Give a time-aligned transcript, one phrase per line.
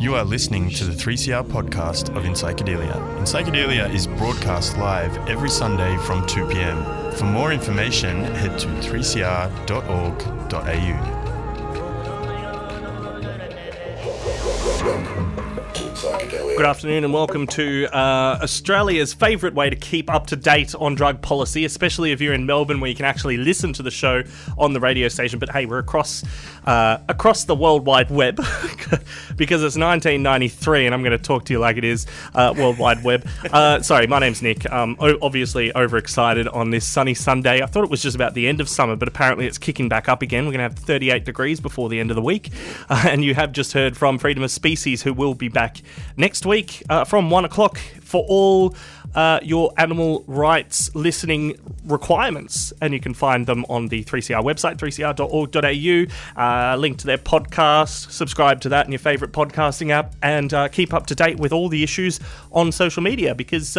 [0.00, 2.94] You are listening to the 3CR podcast of In Psychedelia.
[3.18, 6.84] In Psychedelia is broadcast live every Sunday from 2 pm.
[7.14, 11.29] For more information, head to 3cr.org.au.
[16.60, 20.94] Good afternoon and welcome to uh, Australia's favourite way to keep up to date on
[20.94, 24.22] drug policy, especially if you're in Melbourne where you can actually listen to the show
[24.58, 25.38] on the radio station.
[25.38, 26.22] But hey, we're across
[26.66, 28.36] uh, across the world wide web
[29.36, 32.76] because it's 1993 and I'm going to talk to you like it is uh, World
[32.76, 33.26] Wide Web.
[33.50, 34.70] Uh, sorry, my name's Nick.
[34.70, 37.62] Um, obviously overexcited on this sunny Sunday.
[37.62, 40.10] I thought it was just about the end of summer, but apparently it's kicking back
[40.10, 40.44] up again.
[40.44, 42.50] We're going to have 38 degrees before the end of the week.
[43.10, 45.78] And you have just heard from Freedom of Species, who will be back
[46.16, 46.49] next week
[46.88, 48.74] uh, from one o'clock for all
[49.14, 52.72] uh, your animal rights listening requirements.
[52.80, 56.42] And you can find them on the 3CR website, 3cr.org.au.
[56.42, 60.68] Uh, link to their podcast, subscribe to that in your favourite podcasting app, and uh,
[60.68, 62.20] keep up to date with all the issues
[62.52, 63.76] on social media because.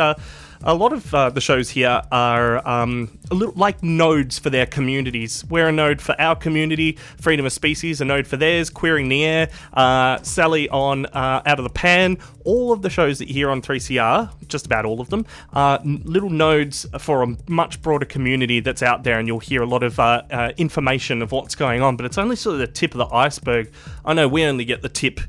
[0.64, 5.44] A lot of uh, the shows here are um, little like nodes for their communities.
[5.50, 9.26] We're a node for our community, Freedom of Species, a node for theirs, Queering the
[9.26, 12.20] Air, uh, Sally on uh, Out of the Pan.
[12.46, 15.80] All of the shows that you hear on 3CR, just about all of them, are
[15.84, 19.82] little nodes for a much broader community that's out there, and you'll hear a lot
[19.82, 21.98] of uh, uh, information of what's going on.
[21.98, 23.72] But it's only sort of the tip of the iceberg.
[24.06, 25.22] I know we only get the tip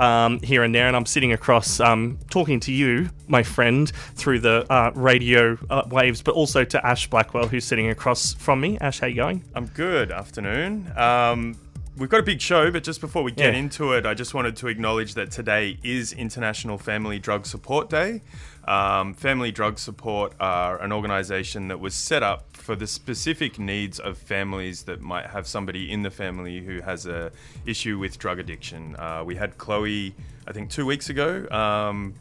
[0.00, 4.40] um, here and there, and I'm sitting across um, talking to you, my friend, through
[4.40, 8.78] the uh, radio uh, waves, but also to Ash Blackwell, who's sitting across from me.
[8.80, 9.44] Ash, how you going?
[9.54, 10.10] I'm good.
[10.10, 10.90] Afternoon.
[10.96, 11.56] Um,
[12.00, 13.60] we've got a big show, but just before we get Yeah.
[13.60, 18.22] into it, I just wanted to acknowledge that today is International Family Drug Support Day.
[18.66, 23.98] Um, Family Drug Support are an organisation that was set up for the specific needs
[24.00, 27.32] of families that might have somebody in the family who has a
[27.66, 28.96] issue with drug addiction.
[28.98, 30.14] Uh, we had Chloe,
[30.48, 31.46] I think, two weeks ago.
[31.50, 32.14] Um,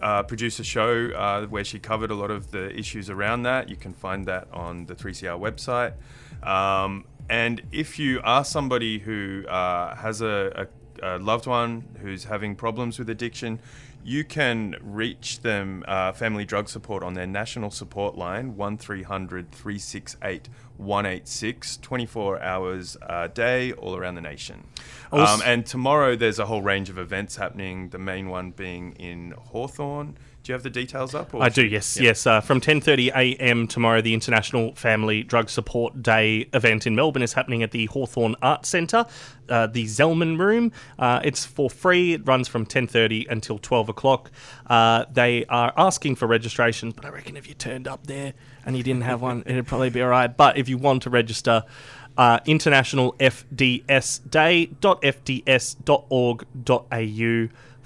[0.00, 3.68] uh, produce a show uh, where she covered a lot of the issues around that.
[3.68, 5.92] You can find that on the 3CR website.
[6.46, 10.68] Um, and if you are somebody who uh, has a,
[11.02, 13.60] a, a loved one who's having problems with addiction,
[14.04, 20.48] you can reach them, uh, Family Drug Support, on their national support line, 1300 368
[20.76, 24.64] 186, 24 hours a day, all around the nation.
[25.10, 29.32] Um, and tomorrow there's a whole range of events happening, the main one being in
[29.32, 30.16] Hawthorn.
[30.46, 31.34] Do you have the details up?
[31.34, 32.24] or I do, yes, yes.
[32.24, 33.66] Uh, from 10:30 a.m.
[33.66, 38.36] tomorrow, the International Family Drug Support Day event in Melbourne is happening at the Hawthorn
[38.40, 39.06] Art Centre,
[39.48, 40.70] uh, the Zelman Room.
[41.00, 42.12] Uh, it's for free.
[42.12, 44.30] It runs from 10:30 until 12 o'clock.
[44.68, 48.32] Uh, they are asking for registrations, but I reckon if you turned up there
[48.64, 50.28] and you didn't have one, it'd probably be all right.
[50.28, 51.64] But if you want to register.
[52.18, 54.78] Uh, international FDS day.fds.org.au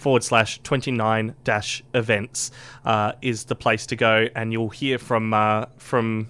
[0.01, 2.51] forward slash 29 dash events
[2.85, 4.29] uh, is the place to go.
[4.35, 6.29] And you'll hear from, uh, from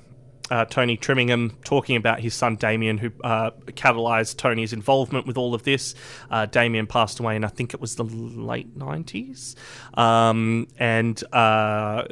[0.51, 5.55] uh, Tony Trimmingham talking about his son Damien, who uh, catalysed Tony's involvement with all
[5.55, 5.95] of this.
[6.31, 9.55] Uh, Damien passed away in, I think it was the late 90s.
[9.97, 12.05] Um, and uh,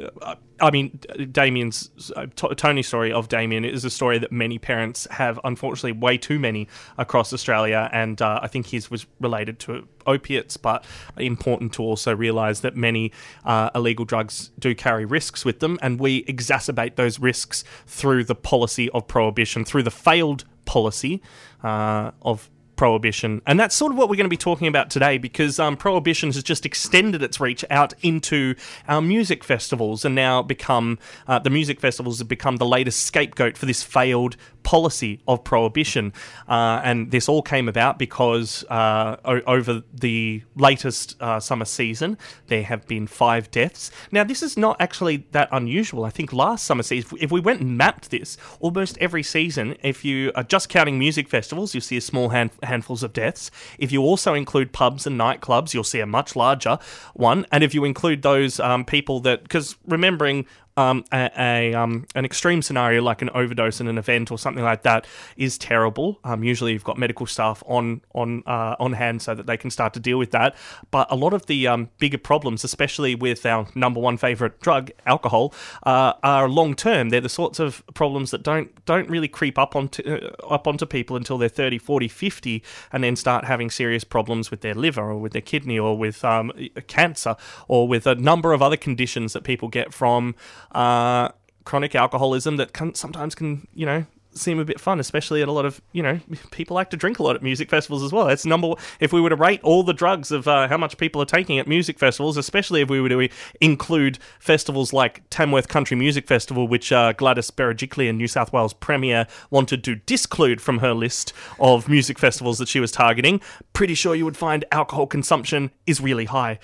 [0.61, 0.99] I mean,
[1.31, 5.93] Damien's uh, T- Tony's story of Damien is a story that many parents have, unfortunately,
[5.93, 10.57] way too many across Australia, and uh, I think his was related to opiates.
[10.57, 10.85] But
[11.17, 13.11] important to also realise that many
[13.45, 18.35] uh, illegal drugs do carry risks with them, and we exacerbate those risks through the
[18.35, 21.21] policy of prohibition, through the failed policy
[21.63, 23.41] uh, of prohibition.
[23.45, 26.31] And that's sort of what we're going to be talking about today because um, prohibition
[26.31, 28.55] has just extended its reach out into
[28.87, 30.97] our music festivals and now become
[31.27, 36.13] uh, the music festivals have become the latest scapegoat for this failed policy of prohibition.
[36.47, 42.17] Uh, and this all came about because uh, o- over the latest uh, summer season,
[42.47, 43.91] there have been five deaths.
[44.11, 46.05] Now, this is not actually that unusual.
[46.05, 50.05] I think last summer season, if we went and mapped this, almost every season, if
[50.05, 53.51] you are just counting music festivals, you'll see a small hand, handfuls of deaths.
[53.77, 56.79] If you also include pubs and nightclubs, you'll see a much larger
[57.13, 57.45] one.
[57.51, 60.45] And if you include those um, people that, because remembering
[60.79, 64.63] um, a, a um, an extreme scenario like an overdose in an event or something
[64.63, 65.05] like that
[65.35, 66.19] is terrible.
[66.23, 69.71] Um, usually, you've got medical staff on on uh, on hand so that they can
[69.71, 70.55] start to deal with that.
[70.89, 74.91] But a lot of the um, bigger problems, especially with our number one favorite drug,
[75.05, 75.53] alcohol,
[75.83, 77.09] uh, are long term.
[77.09, 80.85] They're the sorts of problems that don't don't really creep up onto uh, up onto
[80.85, 85.01] people until they're 30, 40, 50, and then start having serious problems with their liver
[85.01, 86.53] or with their kidney or with um,
[86.87, 87.35] cancer
[87.67, 90.35] or with a number of other conditions that people get from
[90.71, 91.29] uh,
[91.65, 95.51] chronic alcoholism that can sometimes can you know seem a bit fun, especially at a
[95.51, 96.19] lot of you know
[96.51, 98.25] people like to drink a lot at music festivals as well.
[98.25, 98.73] That's number.
[98.99, 101.59] If we were to rate all the drugs of uh, how much people are taking
[101.59, 103.29] at music festivals, especially if we were to
[103.61, 109.27] include festivals like Tamworth Country Music Festival, which uh, Gladys Berejiklian, New South Wales Premier,
[109.49, 113.41] wanted to disclude from her list of music festivals that she was targeting,
[113.73, 116.59] pretty sure you would find alcohol consumption is really high.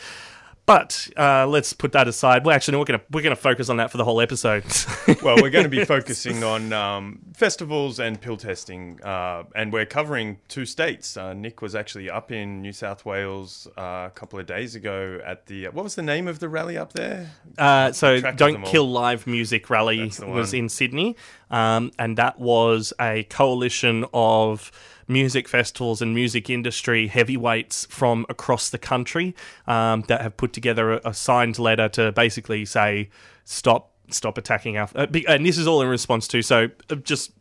[0.65, 2.43] But uh, let's put that aside.
[2.43, 4.63] Well, actually, no, we're gonna we're gonna focus on that for the whole episode.
[5.21, 9.85] well, we're going to be focusing on um, festivals and pill testing, uh, and we're
[9.85, 11.15] covering two states.
[11.15, 15.19] Uh, Nick was actually up in New South Wales uh, a couple of days ago
[15.23, 17.29] at the what was the name of the rally up there?
[17.57, 21.15] Uh, so, don't kill live music rally was in Sydney,
[21.51, 24.71] um, and that was a coalition of
[25.07, 29.35] music festivals and music industry heavyweights from across the country
[29.67, 33.09] um, that have put together a, a signed letter to basically say
[33.43, 36.95] stop stop attacking our uh, be- and this is all in response to so uh,
[36.95, 37.31] just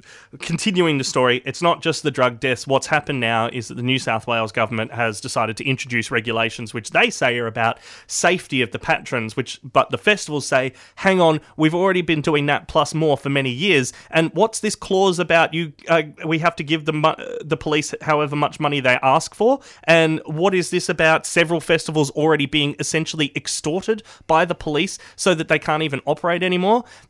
[0.41, 2.67] continuing the story it's not just the drug deaths.
[2.67, 6.75] What's happened now is that the New South Wales government has decided to introduce regulations
[6.75, 11.21] which they say are about safety of the patrons which but the festivals say hang
[11.21, 13.93] on we've already been doing that plus more for many years.
[14.11, 15.53] And what's this clause about?
[15.55, 19.35] You uh, we have to give the mo- the police however much money they ask
[19.35, 19.61] for.
[19.85, 25.35] And what is this about several festivals already being essentially extorted by the police so
[25.35, 26.54] that they can't even operate anymore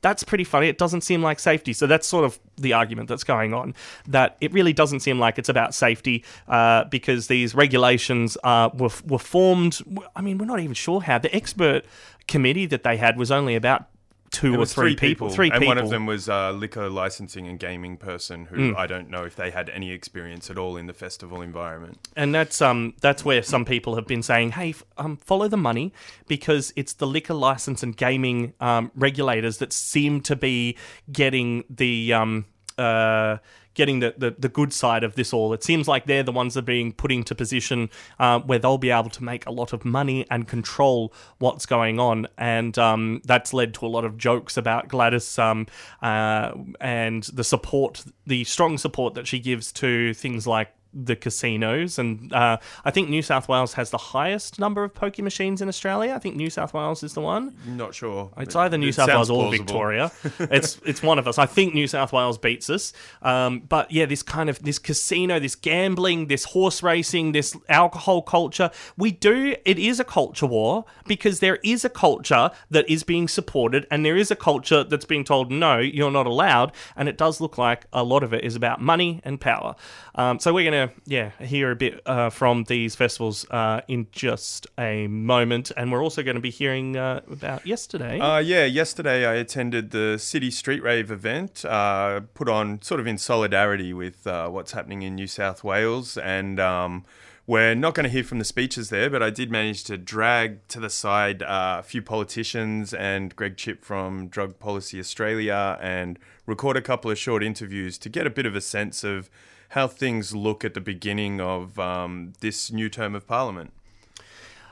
[0.00, 0.68] that's pretty funny.
[0.68, 1.72] It doesn't seem like safety.
[1.72, 3.74] So that's sort of the argument that's going on
[4.08, 8.90] that it really doesn't seem like it's about safety uh, because these regulations uh, were,
[9.06, 9.80] were formed
[10.14, 11.18] i mean we're not even sure how.
[11.18, 11.84] The expert
[12.28, 13.86] committee that they had was only about
[14.34, 16.88] two There or was three, people, three and people one of them was a liquor
[16.90, 18.76] licensing and gaming person who Hmm.
[18.76, 21.98] I don't know if they had any experience at all in the festival environment.
[22.16, 25.56] and that's um that's where some people have been saying, hey, f- um, follow the
[25.56, 25.92] money
[26.28, 30.76] because it's the liquor license and gaming um, regulators that seem to be
[31.12, 32.44] getting the um
[32.78, 33.38] uh.
[33.74, 35.52] Getting the, the, the good side of this all.
[35.52, 38.78] It seems like they're the ones that are being put into position uh, where they'll
[38.78, 42.28] be able to make a lot of money and control what's going on.
[42.38, 45.66] And um, that's led to a lot of jokes about Gladys um,
[46.02, 51.98] uh, and the support, the strong support that she gives to things like the casinos,
[51.98, 55.68] and uh, I think New South Wales has the highest number of pokie machines in
[55.68, 56.14] Australia.
[56.14, 57.56] I think New South Wales is the one.
[57.66, 58.30] Not sure.
[58.36, 59.50] It's either New It South Wales or.
[59.50, 60.12] Victoria.
[60.38, 61.38] it's it's one of us.
[61.38, 62.92] I think New South Wales beats us.
[63.22, 68.22] Um, but yeah, this kind of this casino, this gambling, this horse racing, this alcohol
[68.22, 68.70] culture.
[68.96, 69.56] We do.
[69.64, 74.04] It is a culture war because there is a culture that is being supported, and
[74.04, 76.72] there is a culture that's being told no, you're not allowed.
[76.96, 79.74] And it does look like a lot of it is about money and power.
[80.14, 80.64] Um, so we're
[81.04, 86.02] yeah hear a bit uh, from these festivals uh, in just a moment, and we're
[86.02, 88.18] also going to be hearing uh, about yesterday.
[88.18, 93.06] Uh, yeah, yesterday I attended the City Street Rave event, uh, put on sort of
[93.06, 96.16] in solidarity with uh, what's happening in New South Wales.
[96.16, 97.04] And um,
[97.46, 100.66] we're not going to hear from the speeches there, but I did manage to drag
[100.68, 106.76] to the side a few politicians and Greg Chipp from Drug Policy Australia and record
[106.76, 109.28] a couple of short interviews to get a bit of a sense of
[109.74, 113.72] how things look at the beginning of um, this new term of Parliament.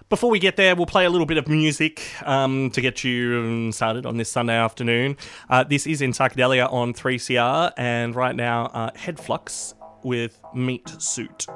[0.09, 3.41] Before we get there, we'll play a little bit of music um, to get you
[3.41, 5.17] um, started on this Sunday afternoon.
[5.51, 11.49] Uh, this is in Psychedelia on 3CR, and right now, uh, Headflux with Meat Suit.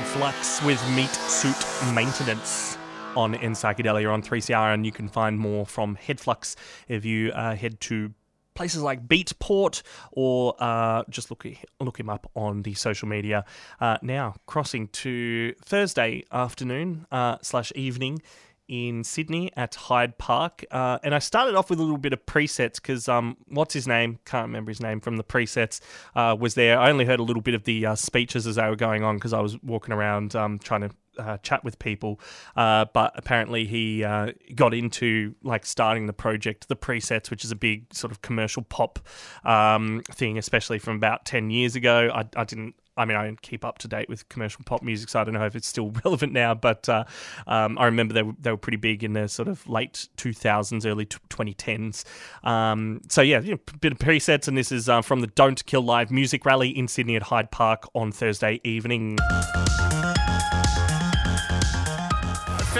[0.00, 2.78] Head Flux with Meat Suit Maintenance
[3.16, 6.56] on In Psychedelia on 3CR, and you can find more from Head Flux
[6.88, 8.14] if you uh, head to
[8.54, 11.46] places like Beatport or uh, just look
[11.80, 13.44] look him up on the social media.
[13.78, 18.22] Uh, now crossing to Thursday afternoon uh, slash evening
[18.70, 20.64] in Sydney at Hyde Park.
[20.70, 23.88] Uh, and I started off with a little bit of presets because um, what's his
[23.88, 24.20] name?
[24.24, 25.80] Can't remember his name from the presets.
[26.14, 26.78] Uh, was there?
[26.78, 29.16] I only heard a little bit of the uh, speeches as they were going on
[29.16, 32.20] because I was walking around um, trying to uh, chat with people,
[32.56, 37.50] uh, but apparently he uh, got into like starting the project, the presets, which is
[37.50, 38.98] a big sort of commercial pop
[39.44, 42.10] um, thing, especially from about ten years ago.
[42.12, 42.74] I, I didn't.
[42.96, 45.32] I mean, I don't keep up to date with commercial pop music, so I don't
[45.32, 46.54] know if it's still relevant now.
[46.54, 47.04] But uh,
[47.46, 50.84] um, I remember they were, they were pretty big in the sort of late 2000s,
[50.84, 52.04] early 2010s.
[52.46, 55.64] Um, so yeah, you know, bit of presets, and this is uh, from the Don't
[55.64, 59.18] Kill Live music rally in Sydney at Hyde Park on Thursday evening.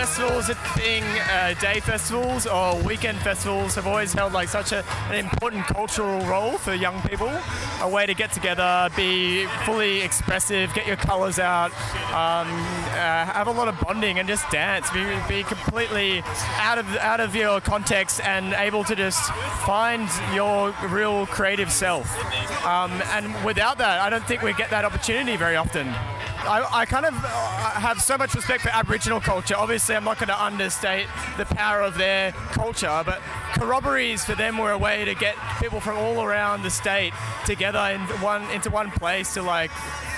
[0.00, 5.16] Festivals being uh, day festivals or weekend festivals have always held like such a, an
[5.16, 7.30] important cultural role for young people.
[7.82, 11.70] A way to get together be fully expressive get your colors out
[12.14, 14.90] um, uh, have a lot of bonding and just dance.
[14.90, 16.22] Be, be completely
[16.56, 19.30] out of out of your context and able to just
[19.66, 22.08] find your real creative self.
[22.64, 25.94] Um, and without that I don't think we get that opportunity very often.
[26.42, 29.54] I, I, kind of uh, have so much respect for Aboriginal culture.
[29.56, 31.06] Obviously, I'm not going to understate
[31.36, 33.20] the power of their culture, but
[33.54, 37.12] corroborees for them were a way to get people from all around the state
[37.46, 39.70] together in one into one place to like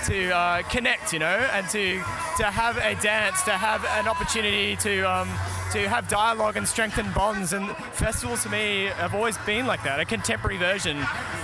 [0.06, 1.98] to uh, connect, you know, and to
[2.36, 5.28] to have a dance, to have an opportunity to um,
[5.72, 7.52] to have dialogue and strengthen bonds.
[7.52, 10.98] And festivals to me have always been like that, a contemporary version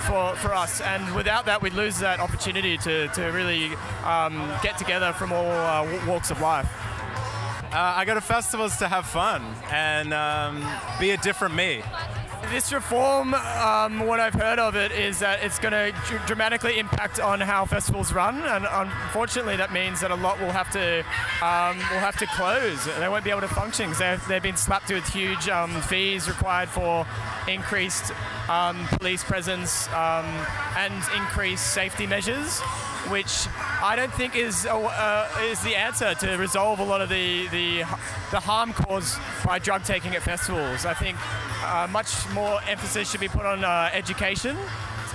[0.07, 0.83] for, for us.
[0.83, 5.51] And without that, we'd lose that opportunity to, to really um, get together from all
[5.51, 6.69] uh, walks of life.
[7.71, 10.67] Uh, I go to festivals to have fun and um,
[10.99, 11.83] be a different me.
[12.51, 16.79] This reform, um, what I've heard of it is that it's going to dr- dramatically
[16.79, 21.01] impact on how festivals run, and unfortunately, that means that a lot will have to
[21.45, 22.87] um, will have to close.
[22.87, 26.27] They won't be able to function because they've, they've been slapped with huge um, fees
[26.27, 27.07] required for
[27.49, 28.13] increased
[28.49, 30.25] um, police presence um,
[30.77, 32.63] and increased safety measures
[33.09, 33.47] which
[33.83, 37.79] I don't think is uh, is the answer to resolve a lot of the, the
[38.31, 40.85] the harm caused by drug taking at festivals.
[40.85, 41.17] I think
[41.65, 44.57] uh, much more emphasis should be put on uh, education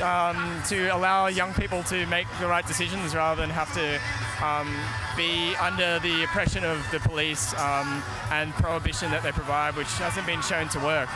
[0.01, 3.99] um, to allow young people to make the right decisions rather than have to
[4.43, 4.73] um,
[5.15, 10.25] be under the oppression of the police um, and prohibition that they provide, which hasn't
[10.25, 11.09] been shown to work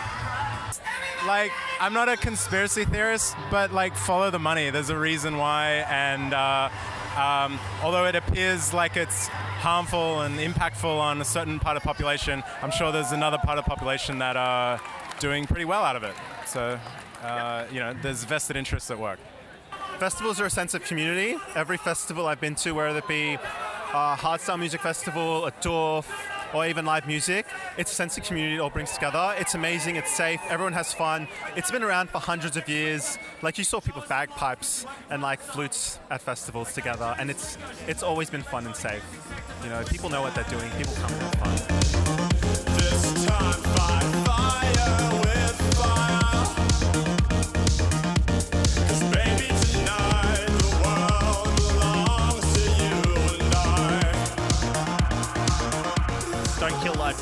[1.27, 4.69] like I'm not a conspiracy theorist, but like follow the money.
[4.69, 6.69] There's a reason why, and uh,
[7.17, 12.43] um, although it appears like it's harmful and impactful on a certain part of population,
[12.61, 14.79] I'm sure there's another part of population that are
[15.19, 16.15] doing pretty well out of it.
[16.45, 16.79] So,
[17.21, 19.19] uh, you know, there's vested interests at work.
[19.99, 21.37] Festivals are a sense of community.
[21.55, 26.03] Every festival I've been to, whether it be a hardstyle music festival, a tour,
[26.53, 27.45] or even live music.
[27.77, 29.36] It's a sense of community it all brings together.
[29.38, 31.27] It's amazing, it's safe, everyone has fun.
[31.55, 33.17] It's been around for hundreds of years.
[33.41, 37.57] Like you saw people bagpipes and like flutes at festivals together, and it's
[37.88, 39.03] it's always been fun and safe.
[39.63, 41.36] You know, people know what they're doing, people come have
[43.75, 44.26] fun.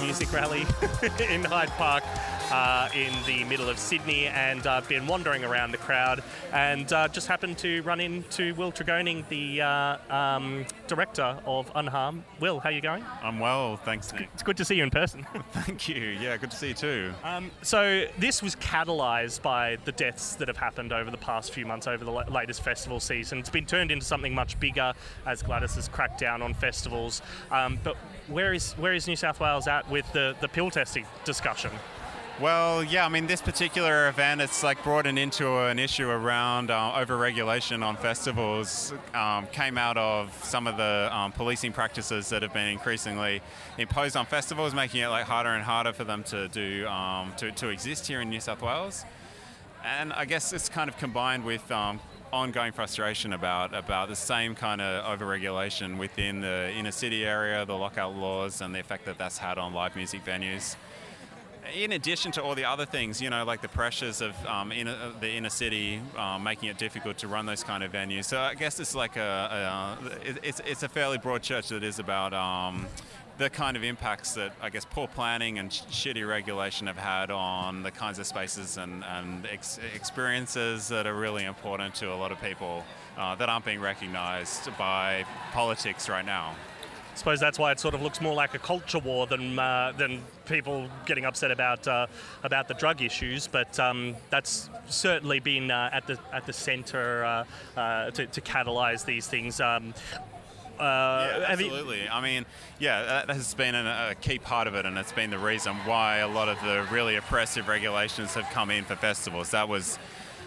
[0.01, 0.61] Music rally
[1.29, 2.03] in Hyde Park
[2.51, 7.07] uh, in the middle of Sydney, and I've been wandering around the crowd and uh,
[7.07, 12.21] just happened to run into Will Tregoning, the uh, um, director of Unharm.
[12.39, 13.03] Will, how are you going?
[13.21, 14.29] I'm well, thanks, Nick.
[14.33, 15.25] It's good to see you in person.
[15.51, 16.17] Thank you.
[16.19, 17.13] Yeah, good to see you too.
[17.23, 21.65] Um, so this was catalysed by the deaths that have happened over the past few
[21.65, 23.39] months, over the latest festival season.
[23.39, 24.93] It's been turned into something much bigger
[25.25, 27.21] as Gladys has cracked down on festivals.
[27.51, 27.95] Um, but
[28.27, 31.71] where is where is New South Wales at with the, the pill testing discussion?
[32.41, 36.69] Well, yeah, I mean, this particular event, it's like brought in into an issue around
[36.69, 42.41] uh, overregulation on festivals, um, came out of some of the um, policing practices that
[42.41, 43.41] have been increasingly
[43.77, 47.53] imposed on festivals, making it like harder and harder for them to do um, to,
[47.53, 49.05] to exist here in New South Wales.
[49.85, 52.01] And I guess it's kind of combined with um,
[52.33, 57.77] ongoing frustration about about the same kind of overregulation within the inner city area, the
[57.77, 60.75] lockout laws, and the effect that that's had on live music venues
[61.73, 64.95] in addition to all the other things, you know, like the pressures of um, inner,
[65.19, 68.25] the inner city um, making it difficult to run those kind of venues.
[68.25, 71.99] So I guess it's like a, a it's, it's a fairly broad church that is
[71.99, 72.85] about um,
[73.37, 77.31] the kind of impacts that I guess poor planning and sh- shitty regulation have had
[77.31, 82.15] on the kinds of spaces and, and ex- experiences that are really important to a
[82.15, 82.85] lot of people
[83.17, 86.55] uh, that aren't being recognised by politics right now.
[87.15, 89.93] I suppose that's why it sort of looks more like a culture war than uh,
[89.97, 92.07] than people getting upset about uh,
[92.43, 93.47] about the drug issues.
[93.47, 98.41] But um, that's certainly been uh, at the at the centre uh, uh, to, to
[98.41, 99.61] catalyse these things.
[99.61, 99.93] Um,
[100.77, 102.09] uh, yeah, have you- absolutely.
[102.09, 102.45] I mean,
[102.79, 105.73] yeah, that has been an, a key part of it, and it's been the reason
[105.85, 109.51] why a lot of the really oppressive regulations have come in for festivals.
[109.51, 109.97] That was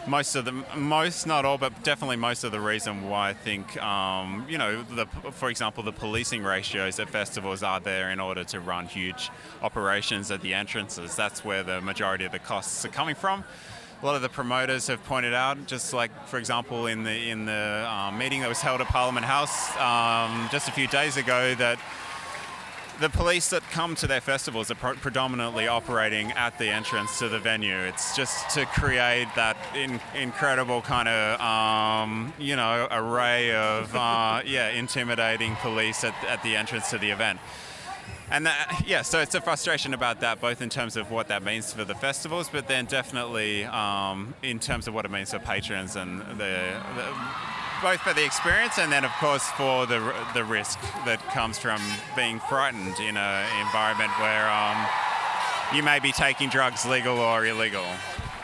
[0.08, 3.80] most of the, most, not all, but definitely most of the reason why I think,
[3.82, 8.44] um, you know, the, for example, the policing ratios at festivals are there in order
[8.44, 9.30] to run huge
[9.62, 11.14] operations at the entrances.
[11.14, 13.44] That's where the majority of the costs are coming from
[14.00, 17.46] a lot of the promoters have pointed out, just like for example in the in
[17.46, 21.54] the um, meeting that was held at Parliament House um, just a few days ago,
[21.56, 21.80] that
[23.00, 27.38] the police that come to their festivals are predominantly operating at the entrance to the
[27.38, 27.76] venue.
[27.76, 34.42] It's just to create that in- incredible kind of um, you know array of uh,
[34.46, 37.38] yeah intimidating police at, at the entrance to the event.
[38.30, 41.42] And that, yeah, so it's a frustration about that, both in terms of what that
[41.42, 45.38] means for the festivals, but then definitely um, in terms of what it means for
[45.38, 47.14] patrons and the, the
[47.82, 51.80] both for the experience and then, of course, for the the risk that comes from
[52.16, 54.76] being frightened in an environment where um,
[55.74, 57.84] you may be taking drugs, legal or illegal.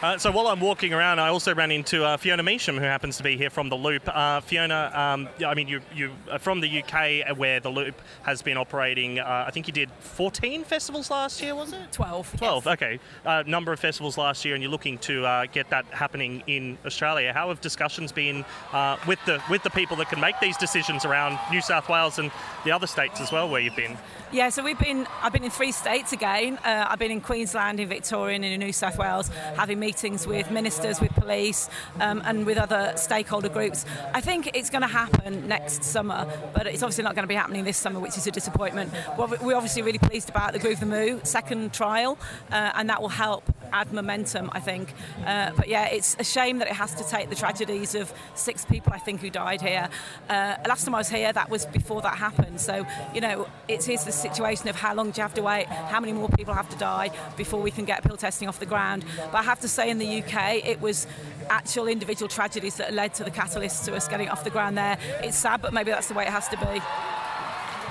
[0.05, 3.17] Uh, so while I'm walking around, I also ran into uh, Fiona Measham, who happens
[3.17, 4.03] to be here from the Loop.
[4.07, 8.43] Uh, Fiona, um, I mean, you you are from the UK, where the Loop has
[8.43, 9.19] been operating.
[9.19, 11.91] Uh, I think you did 14 festivals last year, was it?
[11.91, 12.37] 12.
[12.37, 12.67] 12.
[12.67, 12.73] yes.
[12.75, 16.43] Okay, uh, number of festivals last year, and you're looking to uh, get that happening
[16.47, 17.33] in Australia.
[17.33, 21.07] How have discussions been uh, with the with the people that can make these decisions
[21.07, 22.31] around New South Wales and
[22.67, 23.97] the other states as well, where you've been?
[24.33, 25.07] Yeah, so we've been.
[25.23, 26.59] I've been in three states again.
[26.59, 30.51] Uh, I've been in Queensland, in Victoria, and in New South Wales, having meetings with
[30.51, 31.69] ministers, with police,
[32.01, 33.87] um, and with other stakeholder groups.
[34.13, 37.35] I think it's going to happen next summer, but it's obviously not going to be
[37.35, 38.93] happening this summer, which is a disappointment.
[39.17, 42.19] We're obviously really pleased about the Groove the Moo second trial,
[42.51, 44.93] uh, and that will help add momentum, I think.
[45.25, 48.65] Uh, but yeah, it's a shame that it has to take the tragedies of six
[48.65, 49.89] people, I think, who died here.
[50.29, 52.61] Uh, last time I was here, that was before that happened.
[52.61, 56.01] So, you know, it's the situation of how long do you have to wait, how
[56.01, 59.05] many more people have to die before we can get pill testing off the ground.
[59.33, 61.07] But I have to say, in the UK, it was
[61.51, 64.99] actual individual tragedies that led to the catalyst to us getting off the ground there.
[65.23, 66.81] It's sad, but maybe that's the way it has to be.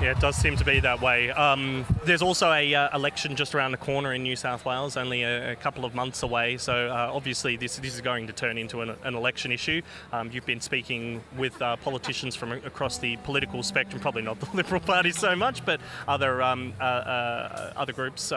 [0.02, 1.30] Yeah, it does seem to be that way.
[1.32, 5.22] Um, there's also a uh, election just around the corner in New South Wales, only
[5.22, 6.58] a, a couple of months away.
[6.58, 9.82] So uh, obviously, this this is going to turn into an, an election issue.
[10.12, 14.50] Um, you've been speaking with uh, politicians from across the political spectrum, probably not the
[14.58, 18.34] Liberal Party so much, but other um, uh, uh, other groups.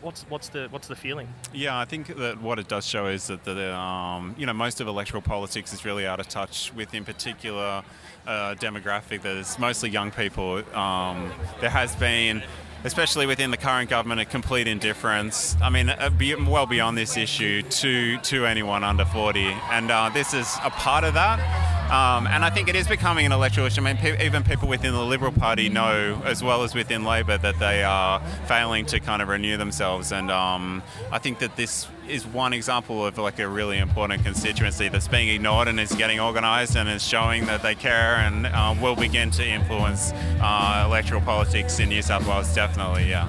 [0.00, 1.28] What's what's the what's the feeling?
[1.54, 4.80] Yeah, I think that what it does show is that the um, you know most
[4.80, 7.82] of electoral politics is really out of touch with, in particular,
[8.26, 10.62] uh, demographic that is mostly young people.
[10.76, 12.42] Um, there has been.
[12.84, 15.56] Especially within the current government, a complete indifference.
[15.60, 16.10] I mean, uh,
[16.46, 19.40] well beyond this issue to to anyone under 40,
[19.72, 21.75] and uh, this is a part of that.
[21.90, 23.80] Um, and I think it is becoming an electoral issue.
[23.80, 27.38] I mean, pe- even people within the Liberal Party know, as well as within Labor,
[27.38, 30.10] that they are failing to kind of renew themselves.
[30.10, 34.88] And um, I think that this is one example of like a really important constituency
[34.88, 38.74] that's being ignored and is getting organised and is showing that they care and uh,
[38.80, 42.52] will begin to influence uh, electoral politics in New South Wales.
[42.54, 43.28] Definitely, yeah.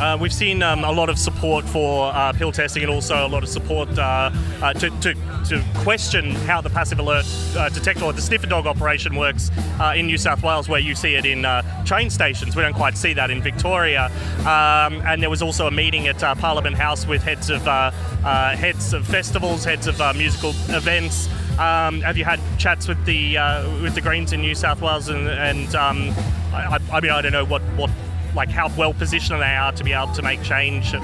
[0.00, 3.28] Uh, we've seen um, a lot of support for uh, pill testing and also a
[3.28, 4.30] lot of support uh,
[4.62, 5.14] uh, to, to,
[5.46, 7.26] to question how the passive alert
[7.56, 9.50] uh, detector or the sniffer dog operation works
[9.80, 11.46] uh, in New South Wales, where you see it in
[11.84, 12.56] train stations.
[12.56, 14.10] We don't quite see that in Victoria.
[14.40, 19.06] Um, and there was also a meeting at Parliament House with heads of heads of
[19.06, 21.28] festivals, heads of musical events.
[21.58, 23.36] Um, have you had chats with the
[23.82, 25.08] with the Greens in New South Wales?
[25.08, 26.14] And, and um,
[26.52, 27.90] I, I mean, I don't know what what
[28.34, 30.94] like how well positioned they are to be able to make change.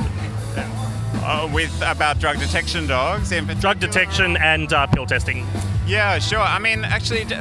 [1.21, 5.47] Uh, with about drug detection dogs, in Drug detection and uh, pill testing.
[5.87, 6.39] Yeah, sure.
[6.39, 7.35] I mean, actually, d-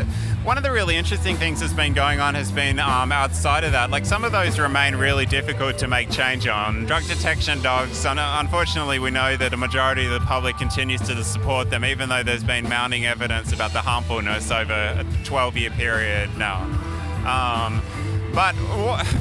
[0.43, 3.73] one of the really interesting things that's been going on has been um, outside of
[3.73, 3.89] that.
[3.91, 6.85] Like some of those remain really difficult to make change on.
[6.85, 11.21] Drug detection dogs, un- unfortunately, we know that a majority of the public continues to
[11.23, 15.69] support them, even though there's been mounting evidence about the harmfulness over a 12 year
[15.71, 16.63] period now.
[17.27, 17.81] Um,
[18.33, 18.53] But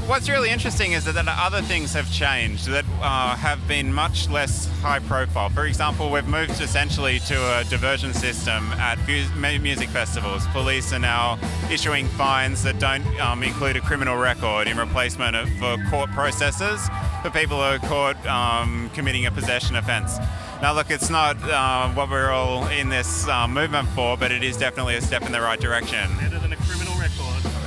[0.07, 4.67] what's really interesting is that, other things have changed that uh, have been much less
[4.81, 5.49] high profile.
[5.49, 10.45] For example, we've moved essentially to a diversion system at music festivals.
[10.47, 11.39] Police are now
[11.71, 16.87] issuing fines that don't um, include a criminal record in replacement of for court processes
[17.21, 20.17] for people who are caught um, committing a possession offence.
[20.61, 24.43] Now, look, it's not uh, what we're all in this uh, movement for, but it
[24.43, 26.09] is definitely a step in the right direction.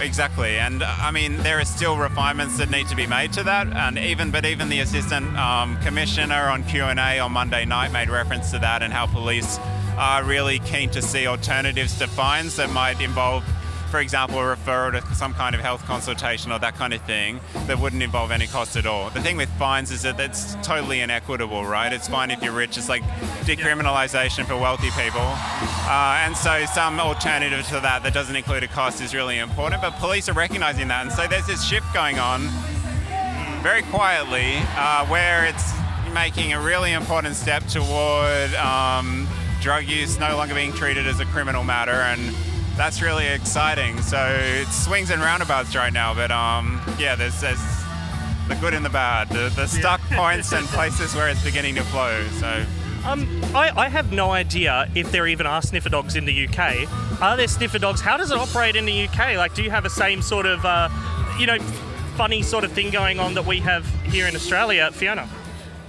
[0.00, 3.42] Exactly, and uh, I mean there are still refinements that need to be made to
[3.44, 7.66] that, and even but even the assistant um, commissioner on Q and A on Monday
[7.66, 9.58] night made reference to that and how police
[9.98, 13.44] are really keen to see alternatives to fines that might involve,
[13.90, 17.40] for example, a referral to some kind of health consultation or that kind of thing
[17.66, 19.10] that wouldn't involve any cost at all.
[19.10, 21.92] The thing with fines is that it's totally inequitable, right?
[21.92, 23.02] It's fine if you're rich, it's like
[23.42, 25.20] decriminalisation for wealthy people.
[25.20, 29.82] Uh, and so some alternative to that that doesn't include a cost is really important.
[29.82, 32.42] But police are recognising that, and so there's this shift going on
[33.62, 35.72] very quietly uh, where it's
[36.14, 39.28] making a really important step toward um,
[39.60, 42.34] drug use no longer being treated as a criminal matter, and
[42.76, 44.00] that's really exciting.
[44.02, 47.60] So it swings and roundabouts right now, but um, yeah, there's, there's
[48.48, 51.82] the good and the bad, the, the stuck points and places where it's beginning to
[51.84, 52.26] flow.
[52.38, 52.64] So.
[53.04, 56.86] Um, I, I have no idea if there even are sniffer dogs in the UK.
[57.22, 58.00] Are there sniffer dogs?
[58.00, 59.36] How does it operate in the UK?
[59.36, 60.90] Like, do you have the same sort of, uh,
[61.38, 61.58] you know,
[62.16, 65.28] funny sort of thing going on that we have here in Australia, Fiona?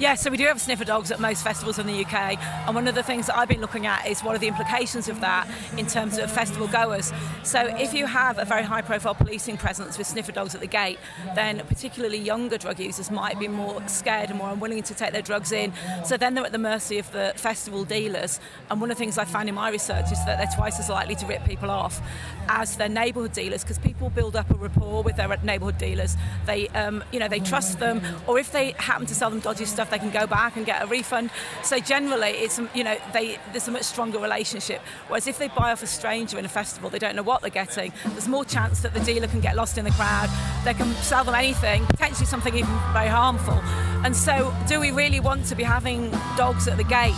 [0.02, 2.36] Yeah, so we do have sniffer dogs at most festivals in the UK,
[2.66, 5.08] and one of the things that I've been looking at is what are the implications
[5.08, 7.14] of that in terms of festival goers.
[7.44, 10.66] So if you have a very high profile policing presence with sniffer dogs at the
[10.66, 10.98] gate,
[11.36, 15.22] then particularly younger drug users might be more scared and more unwilling to take their
[15.22, 15.72] drugs in.
[16.04, 18.40] So then they're at the mercy of the festival dealers.
[18.72, 20.90] And one of the things I found in my research is that they're twice as
[20.90, 22.02] likely to rip people off
[22.50, 26.18] as their neighbourhood dealers because people build up a rapport with their neighbourhood dealers.
[26.48, 29.66] They, um, you know, they trust them, or if they happen to sell them dodgy
[29.66, 31.30] stuff, they can go back and get a refund.
[31.64, 34.82] So generally, it's um, you know they there's a much stronger relationship.
[35.08, 37.50] Whereas if they buy off a stranger in a festival, they don't know what they're
[37.50, 37.94] getting.
[38.08, 40.30] There's more chance that the dealer can get lost in the crowd.
[40.66, 43.60] They can sell them anything, potentially something even very harmful.
[44.04, 47.14] And so, do we really want to be having dogs at the gate?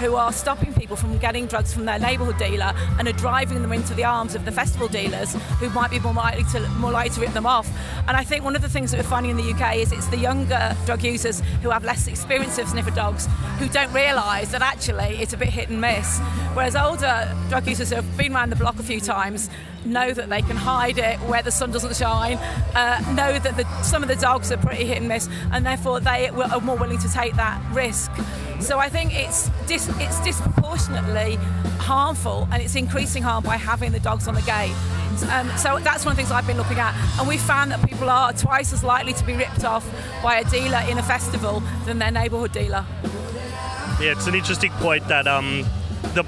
[0.00, 3.72] who are stopping people from getting drugs from their neighbourhood dealer and are driving them
[3.72, 7.14] into the arms of the festival dealers who might be more likely to more likely
[7.14, 7.68] to rip them off.
[8.06, 10.06] And I think one of the things that we're finding in the UK is it's
[10.08, 13.26] the younger drug users who have less experience of sniffer dogs
[13.58, 16.20] who don't realise that actually it's a bit hit and miss.
[16.54, 19.50] Whereas older drug users who have been around the block a few times
[19.84, 22.36] know that they can hide it where the sun doesn't shine,
[22.74, 26.00] uh, know that the, some of the dogs are pretty hit and miss, and therefore
[26.00, 28.10] they are more willing to take that risk.
[28.60, 31.36] So I think it's dis- it's disproportionately
[31.78, 34.74] harmful, and it's increasing harm by having the dogs on the gate.
[35.30, 37.88] Um, so that's one of the things I've been looking at, and we found that
[37.88, 39.88] people are twice as likely to be ripped off
[40.22, 42.84] by a dealer in a festival than their neighbourhood dealer.
[44.00, 45.64] Yeah, it's an interesting point that um,
[46.14, 46.24] the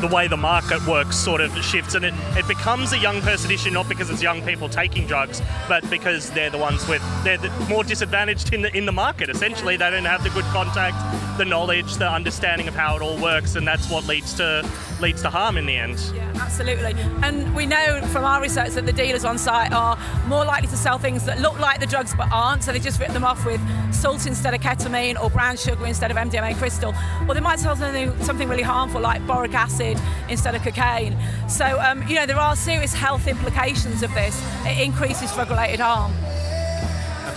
[0.00, 3.50] the way the market works sort of shifts and it, it becomes a young person
[3.50, 7.38] issue not because it's young people taking drugs but because they're the ones with they're
[7.38, 10.96] the more disadvantaged in the in the market essentially they don't have the good contact
[11.38, 14.68] the knowledge the understanding of how it all works and that's what leads to
[15.00, 16.94] leads to harm in the end Yeah, absolutely.
[17.22, 20.76] And we know from our research that the dealers on site are more likely to
[20.76, 22.62] sell things that look like the drugs but aren't.
[22.62, 23.60] So they just rip them off with
[23.92, 26.94] salt instead of ketamine or brown sugar instead of MDMA crystal.
[27.28, 29.83] Or they might sell something, something really harmful like boric acid
[30.28, 31.16] instead of cocaine.
[31.48, 34.40] So, um, you know, there are serious health implications of this.
[34.64, 36.12] It increases drug related harm.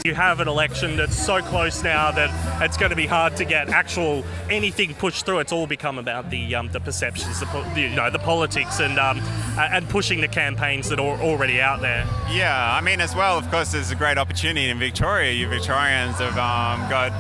[0.06, 2.30] you have an election that's so close now that
[2.62, 5.40] it's going to be hard to get actual anything pushed through.
[5.40, 9.20] It's all become about the um, the perceptions, the, you know the politics, and um,
[9.58, 12.06] and pushing the campaigns that are already out there.
[12.32, 15.34] Yeah, I mean, as well, of course, there's a great opportunity in Victoria.
[15.34, 17.12] You Victorians have um, got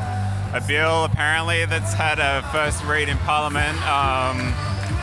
[0.53, 3.77] a bill apparently that's had a first read in Parliament.
[3.85, 4.53] Um,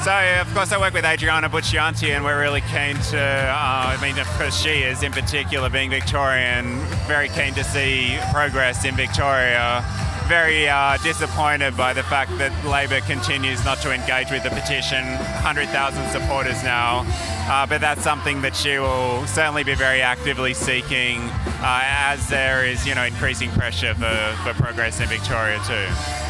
[0.05, 3.19] so, of course, I work with Adriana Buccianti, and we're really keen to.
[3.19, 6.77] Uh, I mean, of course, she is in particular, being Victorian,
[7.09, 9.83] very keen to see progress in Victoria.
[10.29, 15.03] Very uh, disappointed by the fact that Labor continues not to engage with the petition.
[15.41, 17.05] 100,000 supporters now,
[17.49, 21.21] uh, but that's something that she will certainly be very actively seeking
[21.65, 26.24] uh, as there is, you know, increasing pressure for, for progress in Victoria too.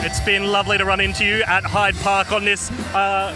[0.00, 2.70] It's been lovely to run into you at Hyde Park on this.
[2.94, 3.32] Uh,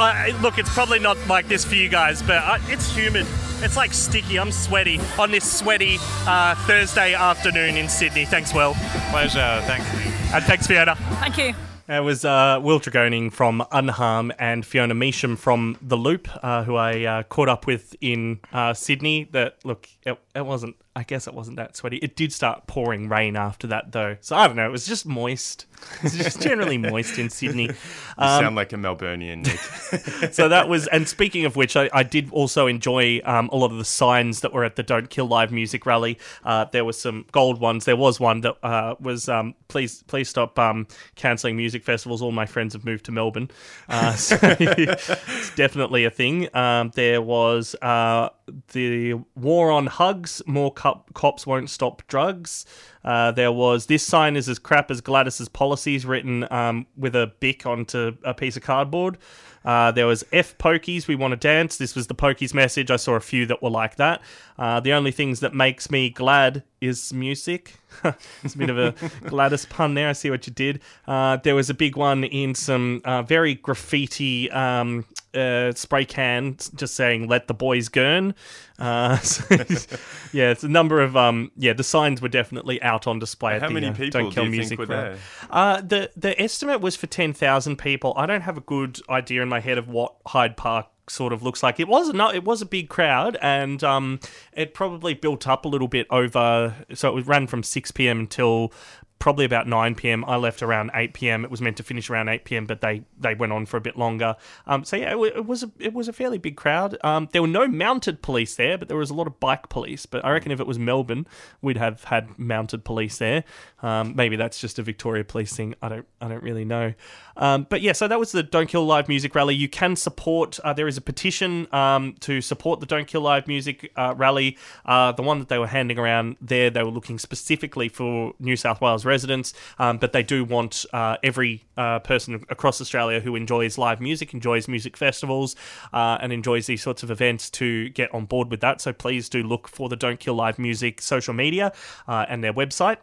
[0.00, 3.26] I, look, it's probably not like this for you guys, but uh, it's humid.
[3.60, 4.38] It's like sticky.
[4.38, 8.24] I'm sweaty on this sweaty uh, Thursday afternoon in Sydney.
[8.24, 8.74] Thanks, Will.
[9.10, 9.60] Pleasure.
[9.64, 9.86] Thanks.
[10.32, 10.94] And thanks, Fiona.
[10.94, 11.54] Thank you.
[11.88, 16.76] It was uh, Will Tregoning from Unharm and Fiona Measham from The Loop, uh, who
[16.76, 19.24] I uh, caught up with in uh, Sydney.
[19.32, 20.76] That look, it, it wasn't.
[20.98, 21.98] I guess it wasn't that sweaty.
[21.98, 24.16] It did start pouring rain after that, though.
[24.20, 24.66] So I don't know.
[24.66, 25.66] It was just moist.
[26.02, 27.66] It's just generally moist in Sydney.
[27.66, 27.74] You
[28.18, 30.32] sound like a Melburnian, Nick.
[30.34, 33.70] so that was, and speaking of which, I, I did also enjoy um, a lot
[33.70, 36.18] of the signs that were at the Don't Kill Live music rally.
[36.44, 37.84] Uh, there were some gold ones.
[37.84, 42.22] There was one that uh, was um, please please stop um, cancelling music festivals.
[42.22, 43.52] All my friends have moved to Melbourne,
[43.88, 46.52] uh, so it's definitely a thing.
[46.56, 48.30] Um, there was uh,
[48.72, 50.42] the war on hugs.
[50.46, 52.66] More cop- cops won't stop drugs.
[53.04, 57.32] Uh, there was this sign is as crap as Gladys's policies written um, with a
[57.40, 59.18] bic onto a piece of cardboard.
[59.64, 61.76] Uh, there was F Pokies, we want to dance.
[61.76, 62.90] This was the Pokies message.
[62.90, 64.22] I saw a few that were like that.
[64.58, 67.74] Uh, the only things that makes me glad is music.
[68.42, 68.94] it's a bit of a
[69.28, 70.08] Gladys pun there.
[70.08, 70.80] I see what you did.
[71.06, 76.56] Uh, there was a big one in some uh, very graffiti um, uh, spray can
[76.74, 78.34] just saying "Let the boys gurn."
[78.78, 79.44] Uh, so
[80.32, 81.72] yeah, it's a number of um, yeah.
[81.72, 83.54] The signs were definitely out on display.
[83.54, 85.18] at How the, many uh, people Don't Kill do Music think were there?
[85.50, 88.12] Uh, the the estimate was for ten thousand people.
[88.16, 91.42] I don't have a good idea in my head of what Hyde Park sort of
[91.42, 91.80] looks like.
[91.80, 92.34] It was not.
[92.34, 94.20] It was a big crowd, and um,
[94.52, 96.74] it probably built up a little bit over.
[96.94, 98.20] So it was ran from six p.m.
[98.20, 98.72] until
[99.18, 100.24] probably about 9 p.m.
[100.24, 101.44] I left around 8 p.m.
[101.44, 103.80] It was meant to finish around 8 p.m., but they, they went on for a
[103.80, 104.36] bit longer.
[104.66, 106.96] Um, so yeah, it, it was a, it was a fairly big crowd.
[107.02, 110.06] Um, there were no mounted police there, but there was a lot of bike police.
[110.06, 111.26] But I reckon if it was Melbourne,
[111.60, 113.44] we'd have had mounted police there.
[113.82, 115.74] Um, maybe that's just a Victoria Police thing.
[115.82, 116.94] I don't I don't really know.
[117.36, 119.54] Um, but yeah, so that was the Don't Kill Live Music Rally.
[119.54, 120.58] You can support.
[120.60, 124.58] Uh, there is a petition um, to support the Don't Kill Live Music uh, Rally.
[124.84, 128.56] Uh, the one that they were handing around there, they were looking specifically for New
[128.56, 133.34] South Wales residents, um, but they do want uh, every uh, person across Australia who
[133.34, 135.56] enjoys live music, enjoys music festivals,
[135.92, 138.80] uh, and enjoys these sorts of events to get on board with that.
[138.80, 141.72] So please do look for the Don't Kill Live Music social media
[142.06, 142.98] uh, and their website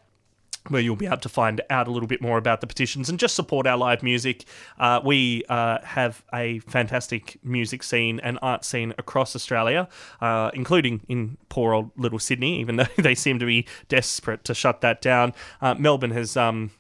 [0.70, 3.20] where you'll be able to find out a little bit more about the petitions and
[3.20, 4.46] just support our live music.
[4.80, 9.88] Uh, we uh, have a fantastic music scene and art scene across Australia,
[10.22, 14.54] uh, including in poor old little Sydney, even though they seem to be desperate to
[14.54, 15.34] shut that down.
[15.62, 16.36] Uh, Melbourne has.
[16.38, 16.72] Um,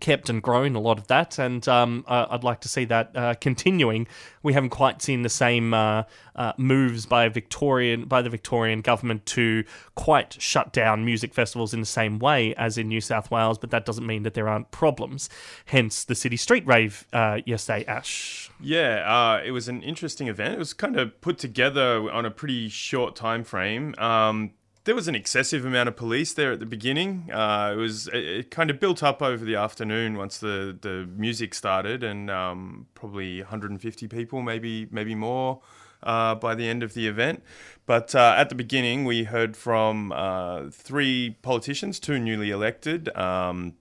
[0.00, 3.10] kept and grown a lot of that, and um, uh, I'd like to see that
[3.14, 4.06] uh, continuing.
[4.42, 6.04] We haven't quite seen the same uh,
[6.36, 11.80] uh, moves by Victorian by the Victorian government to quite shut down music festivals in
[11.80, 14.70] the same way as in New South Wales, but that doesn't mean that there aren't
[14.70, 15.28] problems.
[15.66, 18.50] Hence the city street rave uh, yesterday, Ash.
[18.60, 20.54] Yeah, uh, it was an interesting event.
[20.54, 23.94] It was kind of put together on a pretty short time frame.
[23.98, 24.52] Um,
[24.84, 27.30] there was an excessive amount of police there at the beginning.
[27.32, 31.08] Uh, it was it, it kind of built up over the afternoon once the, the
[31.16, 35.60] music started, and um, probably 150 people, maybe maybe more.
[36.02, 37.42] Uh, by the end of the event.
[37.86, 43.08] But uh, at the beginning, we heard from uh, three politicians, two newly elected.
[43.16, 43.72] Um,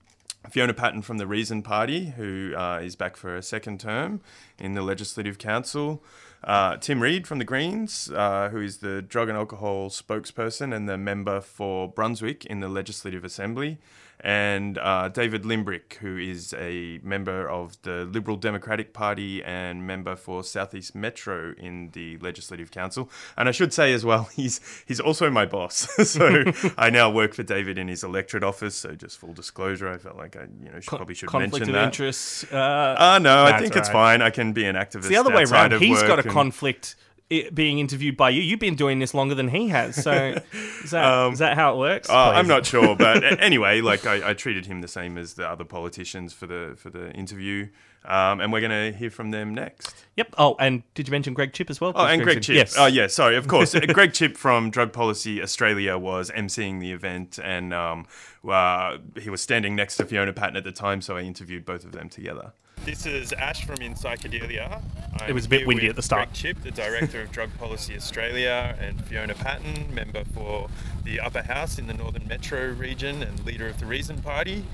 [0.49, 4.21] Fiona Patten from the Reason Party, who uh, is back for a second term
[4.57, 6.01] in the Legislative Council.
[6.43, 10.89] Uh, Tim Read from the Greens, uh, who is the drug and alcohol spokesperson and
[10.89, 13.77] the member for Brunswick in the Legislative Assembly.
[14.19, 20.15] And uh, David Limbrick, who is a member of the Liberal Democratic Party and member
[20.15, 23.09] for Southeast Metro in the Legislative Council.
[23.35, 25.89] And I should say as well, he's he's also my boss.
[26.09, 26.45] so
[26.77, 28.75] I now work for David in his electorate office.
[28.75, 31.69] So just full disclosure, I felt like I you know should, probably should Conflict mention
[31.69, 31.85] of that.
[31.85, 32.45] interest.
[32.51, 34.21] Uh, Uh, no, I think it's fine.
[34.21, 34.95] I can be an activist.
[34.99, 35.73] it's the other way around.
[35.73, 36.95] He's got a and- conflict.
[37.41, 40.01] I being interviewed by you, you've been doing this longer than he has.
[40.01, 40.41] So,
[40.83, 42.09] is that, is that how it works?
[42.09, 45.47] Uh, I'm not sure, but anyway, like I, I treated him the same as the
[45.47, 47.69] other politicians for the for the interview,
[48.05, 50.05] um, and we're going to hear from them next.
[50.17, 50.35] Yep.
[50.37, 51.93] Oh, and did you mention Greg Chipp as well?
[51.95, 52.55] Oh, and Greg Chipp.
[52.55, 52.75] Yes.
[52.77, 53.07] Oh, yeah.
[53.07, 53.73] Sorry, of course.
[53.93, 58.05] Greg Chipp from Drug Policy Australia was emceeing the event, and um,
[58.47, 61.85] uh, he was standing next to Fiona Patten at the time, so I interviewed both
[61.85, 62.53] of them together.
[62.85, 64.81] This is Ash from In Psychedelia.
[65.19, 66.29] I'm It was a bit windy at the start.
[66.29, 70.69] Greg Chipp, the director of Drug Policy Australia, and Fiona Patten, member for
[71.05, 74.65] the Upper House in the Northern Metro region and leader of the Reason Party.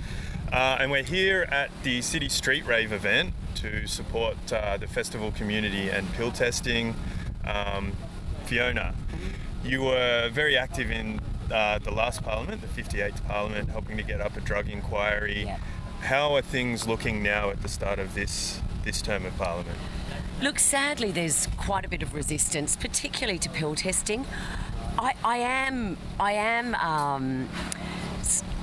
[0.52, 5.32] Uh, and we're here at the City Street Rave event to support uh, the festival
[5.32, 6.96] community and pill testing.
[7.46, 7.92] Um,
[8.46, 8.96] Fiona,
[9.64, 14.22] you were very active in uh, the last parliament, the 58th parliament, helping to get
[14.22, 15.44] up a drug inquiry.
[15.44, 15.58] Yeah.
[16.02, 19.78] How are things looking now at the start of this this term of parliament?
[20.42, 24.26] Look, sadly, there's quite a bit of resistance, particularly to pill testing.
[24.98, 27.50] I, I am, I am um,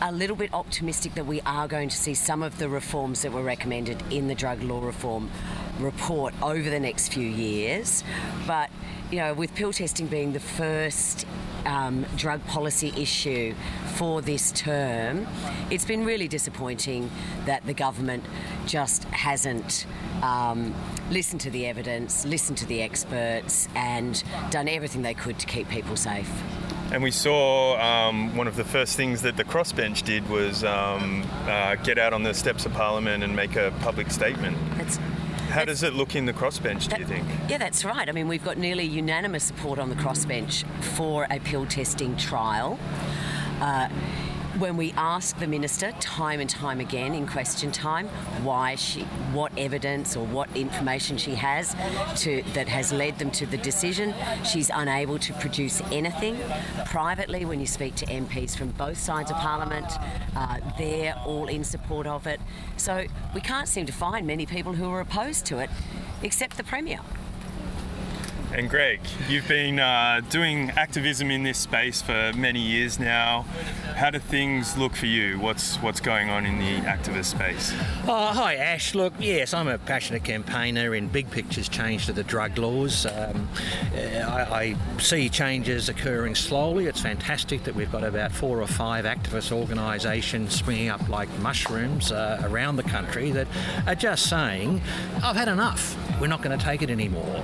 [0.00, 3.32] a little bit optimistic that we are going to see some of the reforms that
[3.32, 5.30] were recommended in the drug law reform
[5.78, 8.02] report over the next few years.
[8.46, 8.70] But,
[9.10, 11.26] you know, with pill testing being the first
[11.66, 13.54] um, drug policy issue
[13.96, 15.26] for this term,
[15.70, 17.10] it's been really disappointing
[17.44, 18.24] that the government
[18.66, 19.86] just hasn't
[20.22, 20.74] um,
[21.10, 25.68] listened to the evidence, listened to the experts, and done everything they could to keep
[25.68, 26.30] people safe.
[26.92, 31.24] And we saw um, one of the first things that the crossbench did was um,
[31.46, 34.56] uh, get out on the steps of Parliament and make a public statement.
[34.76, 35.00] That's,
[35.56, 37.26] How does it look in the crossbench, do you think?
[37.48, 38.06] Yeah, that's right.
[38.06, 42.78] I mean, we've got nearly unanimous support on the crossbench for a pill testing trial.
[43.58, 43.88] Uh,
[44.58, 48.08] when we ask the minister time and time again in question time
[48.42, 49.02] why she,
[49.32, 51.76] what evidence or what information she has
[52.16, 56.38] to that has led them to the decision, she's unable to produce anything.
[56.86, 59.86] Privately, when you speak to MPs from both sides of Parliament,
[60.34, 62.40] uh, they're all in support of it.
[62.76, 63.04] So
[63.34, 65.68] we can't seem to find many people who are opposed to it,
[66.22, 67.00] except the premier.
[68.52, 73.42] And Greg, you've been uh, doing activism in this space for many years now.
[73.96, 75.38] How do things look for you?
[75.40, 77.72] What's what's going on in the activist space?
[78.06, 78.94] Oh, hi, Ash.
[78.94, 83.04] Look, yes, I'm a passionate campaigner in big pictures change to the drug laws.
[83.04, 83.48] Um,
[83.94, 86.86] uh, I, I see changes occurring slowly.
[86.86, 92.12] It's fantastic that we've got about four or five activist organisations springing up like mushrooms
[92.12, 93.48] uh, around the country that
[93.86, 94.80] are just saying,
[95.22, 95.96] I've had enough.
[96.20, 97.42] We're not going to take it anymore,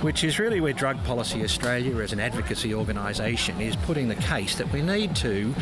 [0.00, 4.56] which is really where Drug Policy Australia, as an advocacy organisation, is putting the case
[4.56, 5.54] that we need to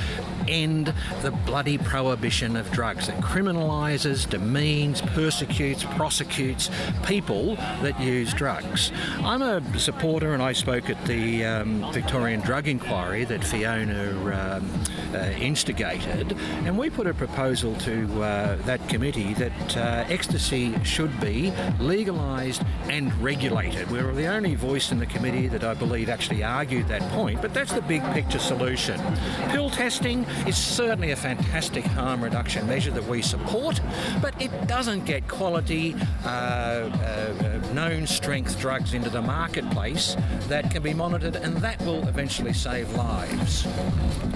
[0.49, 6.69] end the bloody prohibition of drugs that criminalises, demeans, persecutes, prosecutes
[7.07, 8.91] people that use drugs.
[9.21, 14.69] I'm a supporter, and I spoke at the um, Victorian Drug Inquiry that Fiona um,
[15.15, 21.53] instigated, and we put a proposal to uh, that committee that uh, ecstasy should be
[21.79, 23.91] legalised and regulated.
[23.91, 27.41] We were the only voice in the committee that I believe actually argued that point,
[27.41, 29.01] but that's the big picture solution.
[29.49, 33.81] Pill testing is certainly a fantastic harm reduction measure that we support,
[34.21, 35.95] but it doesn't get quality,
[36.25, 40.17] uh, uh, known strength drugs into the marketplace
[40.49, 43.67] that can be monitored, and that will eventually save lives.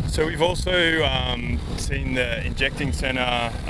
[0.09, 3.21] So we've also um, seen the injecting centre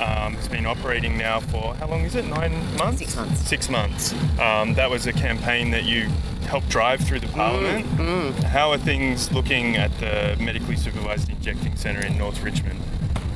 [0.01, 2.25] um, has been operating now for how long is it?
[2.25, 2.99] Nine months.
[2.99, 3.41] Six months.
[3.41, 4.13] Six months.
[4.39, 6.09] Um, that was a campaign that you
[6.47, 7.85] helped drive through the Parliament.
[8.43, 12.79] How are things looking at the medically supervised injecting centre in North Richmond?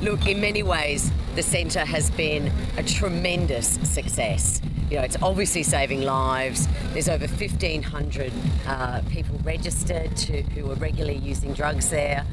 [0.02, 4.60] Look, in many ways, the centre has been a tremendous success.
[4.90, 6.66] You know, it's obviously saving lives.
[6.92, 8.32] There's over 1,500
[8.66, 12.26] uh, people registered to, who are regularly using drugs there.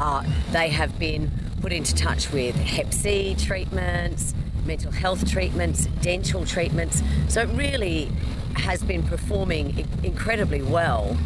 [0.00, 4.34] Uh, they have been put into touch with Hep C treatments,
[4.66, 7.04] mental health treatments, dental treatments.
[7.28, 8.10] So it really
[8.56, 11.16] has been performing incredibly well.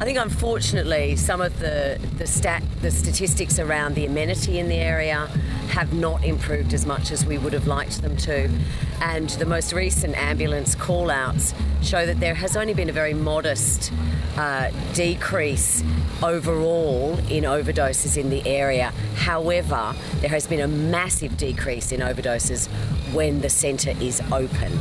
[0.00, 4.74] I think unfortunately some of the the stat the statistics around the amenity in the
[4.74, 5.26] area
[5.68, 8.50] have not improved as much as we would have liked them to.
[9.00, 13.14] And the most recent ambulance call outs show that there has only been a very
[13.14, 13.92] modest
[14.36, 15.82] uh, decrease
[16.22, 18.92] overall in overdoses in the area.
[19.14, 22.68] However, there has been a massive decrease in overdoses
[23.12, 24.80] when the centre is open.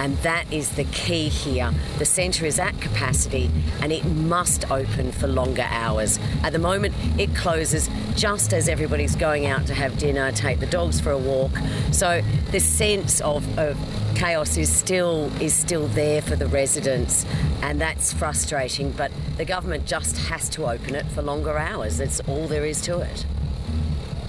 [0.00, 1.70] And that is the key here.
[1.98, 3.50] The centre is at capacity
[3.82, 6.18] and it must open for longer hours.
[6.42, 10.66] At the moment, it closes just as everybody's going out to have dinner, take the
[10.66, 11.50] dogs for a walk.
[11.92, 13.76] So the sense of, of
[14.14, 17.26] chaos is still is still there for the residents,
[17.60, 18.92] and that's frustrating.
[18.92, 21.98] But the government just has to open it for longer hours.
[21.98, 23.26] That's all there is to it.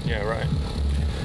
[0.04, 0.48] Yeah, right.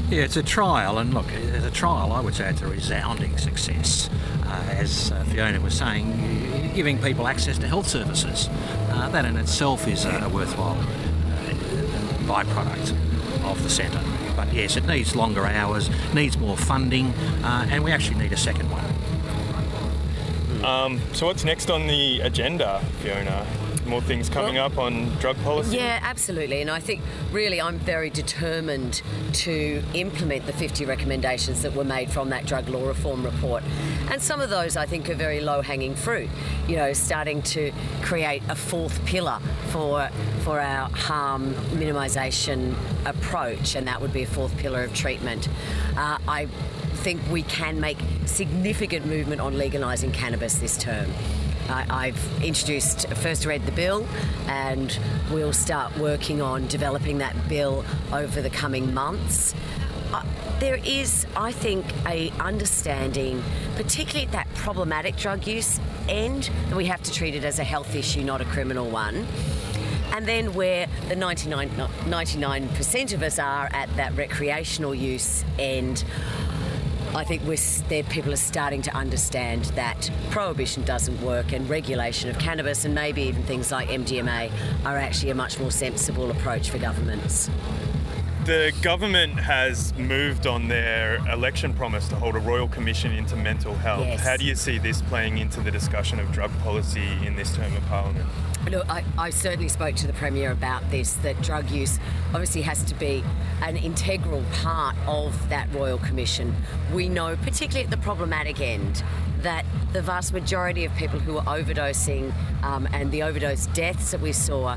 [0.09, 3.36] Yeah, it's a trial, and look, it's a trial, I would say it's a resounding
[3.38, 4.09] success.
[4.57, 8.48] Uh, as uh, Fiona was saying, giving people access to health services.
[8.90, 10.76] Uh, that in itself is a, worthwhile
[12.24, 12.92] byproduct
[13.44, 14.00] of the centre.
[14.34, 18.68] But yes, it needs longer hours, needs more funding, and we actually need a second
[18.70, 18.84] one.
[20.64, 23.46] Um, so what's next on the agenda, Fiona?
[23.87, 25.76] More things coming up on drug policy?
[25.76, 26.61] Yeah, absolutely.
[26.61, 29.03] And I think really I'm very determined
[29.34, 33.62] to implement the 50 recommendations that were made from that drug law reform report.
[34.11, 36.28] And some of those I think are very low hanging fruit.
[36.66, 37.72] You know, starting to
[38.03, 40.09] create a fourth pillar for
[40.43, 42.74] for our harm minimisation
[43.05, 45.49] approach, and that would be a fourth pillar of treatment.
[45.97, 46.47] Uh, I
[46.97, 51.11] think we can make significant movement on legalising cannabis this term.
[51.68, 54.06] I, I've introduced, first read the bill,
[54.46, 54.98] and
[55.30, 59.54] we'll start working on developing that bill over the coming months.
[60.12, 60.22] Uh,
[60.60, 63.42] there is, I think, a understanding,
[63.74, 67.64] particularly at that problematic drug use end, that we have to treat it as a
[67.64, 69.26] health issue, not a criminal one.
[70.12, 76.04] And then where the 99, 99% of us are at that recreational use end,
[77.16, 77.56] I think we're,
[77.88, 82.94] there, people are starting to understand that prohibition doesn't work and regulation of cannabis and
[82.94, 84.52] maybe even things like MDMA
[84.84, 87.48] are actually a much more sensible approach for governments.
[88.44, 93.74] The government has moved on their election promise to hold a royal commission into mental
[93.74, 94.06] health.
[94.06, 94.20] Yes.
[94.20, 97.74] How do you see this playing into the discussion of drug policy in this term
[97.74, 98.26] of parliament?
[98.70, 102.00] Look, I, I certainly spoke to the Premier about this that drug use
[102.32, 103.22] obviously has to be
[103.62, 106.52] an integral part of that Royal Commission.
[106.92, 109.04] We know, particularly at the problematic end,
[109.42, 112.32] that the vast majority of people who were overdosing
[112.64, 114.76] um, and the overdose deaths that we saw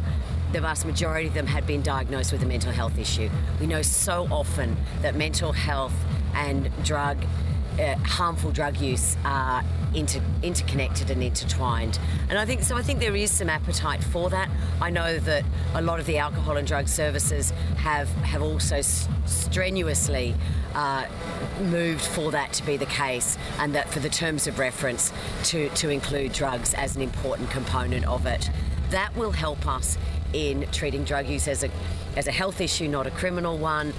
[0.52, 3.30] the vast majority of them had been diagnosed with a mental health issue.
[3.60, 5.94] We know so often that mental health
[6.34, 7.18] and drug,
[7.80, 9.64] uh, harmful drug use are
[9.96, 11.98] inter- interconnected and intertwined.
[12.30, 12.76] And I think so.
[12.76, 14.50] I think there is some appetite for that.
[14.82, 19.08] I know that a lot of the alcohol and drug services have have also s-
[19.26, 20.36] strenuously.
[20.76, 21.06] Uh,
[21.62, 25.12] moved for that to be the case, and that for the terms of reference
[25.44, 28.52] to, to include drugs as an important component of it.
[28.92, 29.98] That will help us
[30.32, 31.72] in treating drug use as a
[32.20, 33.94] as a health issue, not a criminal one.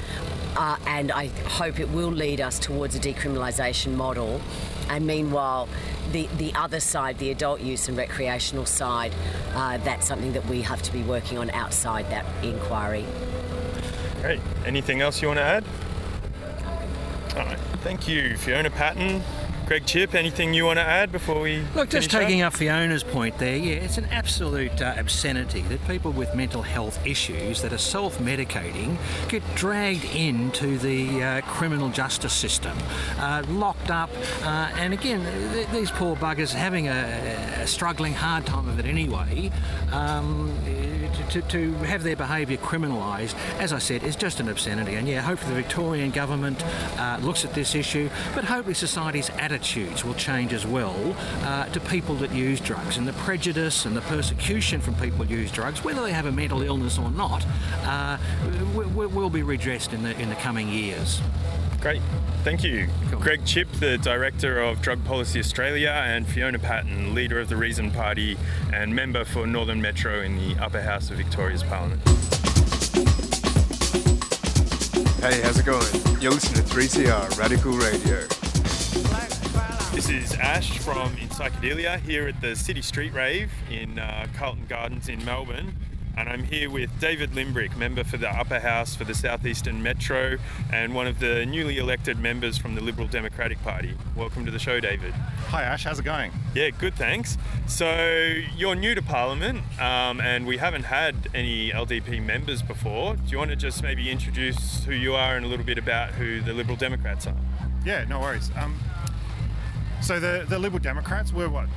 [0.54, 4.42] Uh, and I hope it will lead us towards a decriminalisation model.
[4.90, 5.68] And meanwhile,
[6.12, 9.14] the, the other side, the adult use and recreational side,
[9.54, 13.06] uh, that's something that we have to be working on outside that inquiry.
[14.20, 14.40] Great.
[14.66, 15.64] Anything else you want to add?
[17.36, 17.58] All right.
[17.82, 19.22] Thank you, Fiona Patten.
[19.70, 22.54] Greg Chipp, anything you want to add before we Look, just taking up?
[22.54, 26.98] up Fiona's point there, yeah, it's an absolute uh, obscenity that people with mental health
[27.06, 28.98] issues that are self medicating
[29.28, 32.76] get dragged into the uh, criminal justice system,
[33.20, 34.10] uh, locked up,
[34.42, 38.86] uh, and again, th- these poor buggers having a, a struggling hard time of it
[38.86, 39.52] anyway.
[39.92, 40.50] Um,
[41.30, 44.94] to, to have their behaviour criminalised, as I said, is just an obscenity.
[44.94, 46.62] And yeah, hopefully the Victorian government
[46.98, 51.80] uh, looks at this issue, but hopefully society's attitudes will change as well uh, to
[51.80, 55.84] people that use drugs and the prejudice and the persecution from people who use drugs,
[55.84, 57.44] whether they have a mental illness or not,
[57.84, 58.18] uh,
[58.74, 61.20] will be redressed in the in the coming years.
[61.80, 62.02] Great.
[62.44, 62.88] Thank you.
[63.10, 63.20] Cool.
[63.20, 67.90] Greg Chipp, the Director of Drug Policy Australia, and Fiona Patten, Leader of the Reason
[67.90, 68.36] Party
[68.72, 72.02] and member for Northern Metro in the upper house of Victoria's Parliament.
[75.20, 76.20] Hey, how's it going?
[76.20, 78.26] You're listening to 3CR Radical Radio.
[79.94, 84.66] This is Ash from In Psychedelia here at the City Street Rave in uh, Carlton
[84.66, 85.74] Gardens in Melbourne.
[86.20, 90.36] And I'm here with David Limbrick, member for the Upper House for the Southeastern Metro
[90.70, 93.94] and one of the newly elected members from the Liberal Democratic Party.
[94.14, 95.14] Welcome to the show, David.
[95.14, 96.30] Hi Ash, how's it going?
[96.54, 97.38] Yeah, good, thanks.
[97.66, 103.16] So you're new to Parliament, um, and we haven't had any LDP members before.
[103.16, 106.10] Do you want to just maybe introduce who you are and a little bit about
[106.10, 107.36] who the Liberal Democrats are?
[107.86, 108.50] Yeah, no worries.
[108.58, 108.78] Um,
[110.02, 111.70] so the, the Liberal Democrats were what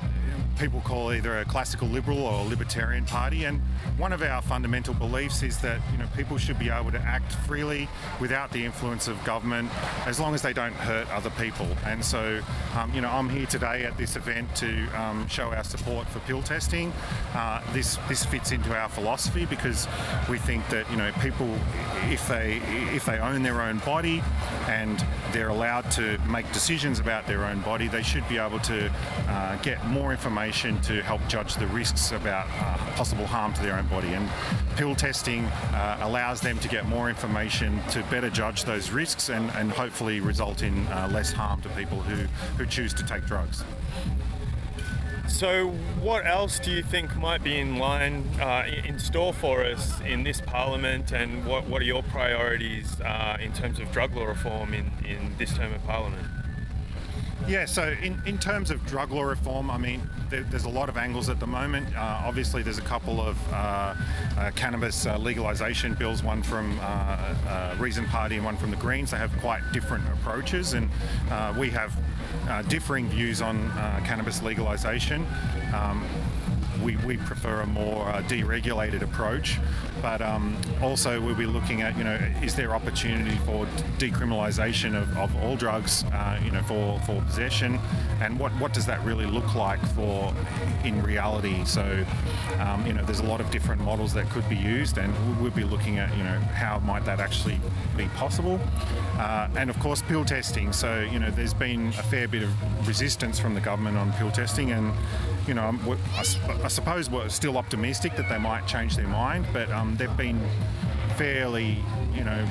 [0.57, 3.59] people call either a classical liberal or a libertarian party, and
[3.97, 7.31] one of our fundamental beliefs is that you know people should be able to act
[7.47, 7.87] freely
[8.19, 9.69] without the influence of government,
[10.05, 11.67] as long as they don't hurt other people.
[11.85, 12.41] And so,
[12.75, 16.19] um, you know, I'm here today at this event to um, show our support for
[16.19, 16.93] pill testing.
[17.33, 19.87] Uh, this this fits into our philosophy because
[20.29, 21.53] we think that you know people,
[22.09, 22.61] if they
[22.93, 24.21] if they own their own body
[24.67, 28.91] and they're allowed to make decisions about their own body, they should be able to
[29.27, 33.75] uh, get more information to help judge the risks about uh, possible harm to their
[33.75, 34.09] own body.
[34.09, 34.29] And
[34.75, 39.49] pill testing uh, allows them to get more information to better judge those risks and,
[39.51, 42.25] and hopefully result in uh, less harm to people who,
[42.57, 43.63] who choose to take drugs.
[45.29, 45.69] So,
[46.01, 50.23] what else do you think might be in line, uh, in store for us in
[50.23, 54.73] this Parliament, and what, what are your priorities uh, in terms of drug law reform
[54.73, 56.27] in, in this term of Parliament?
[57.47, 60.87] Yeah, so in, in terms of drug law reform, I mean, there, there's a lot
[60.87, 61.93] of angles at the moment.
[61.93, 63.95] Uh, obviously, there's a couple of uh,
[64.37, 68.77] uh, cannabis uh, legalisation bills, one from uh, uh, Reason Party and one from the
[68.77, 69.11] Greens.
[69.11, 70.89] They have quite different approaches, and
[71.57, 71.93] we have
[72.69, 73.69] differing views on
[74.05, 75.25] cannabis legalisation.
[75.73, 76.07] Um,
[76.83, 79.57] we, we prefer a more uh, deregulated approach.
[80.01, 83.65] But um, also, we'll be looking at, you know, is there opportunity for
[83.97, 87.79] decriminalisation of, of all drugs, uh, you know, for, for possession,
[88.21, 90.33] and what, what does that really look like for
[90.83, 91.63] in reality?
[91.63, 92.05] So,
[92.59, 95.51] um, you know, there's a lot of different models that could be used, and we'll
[95.51, 97.59] be looking at, you know, how might that actually
[97.95, 98.59] be possible.
[99.17, 100.73] Uh, and of course, pill testing.
[100.73, 104.31] So, you know, there's been a fair bit of resistance from the government on pill
[104.31, 104.93] testing, and
[105.47, 105.77] you know,
[106.15, 106.23] I,
[106.63, 110.39] I suppose we're still optimistic that they might change their mind, but um, they've been
[111.17, 111.77] fairly,
[112.13, 112.45] you know,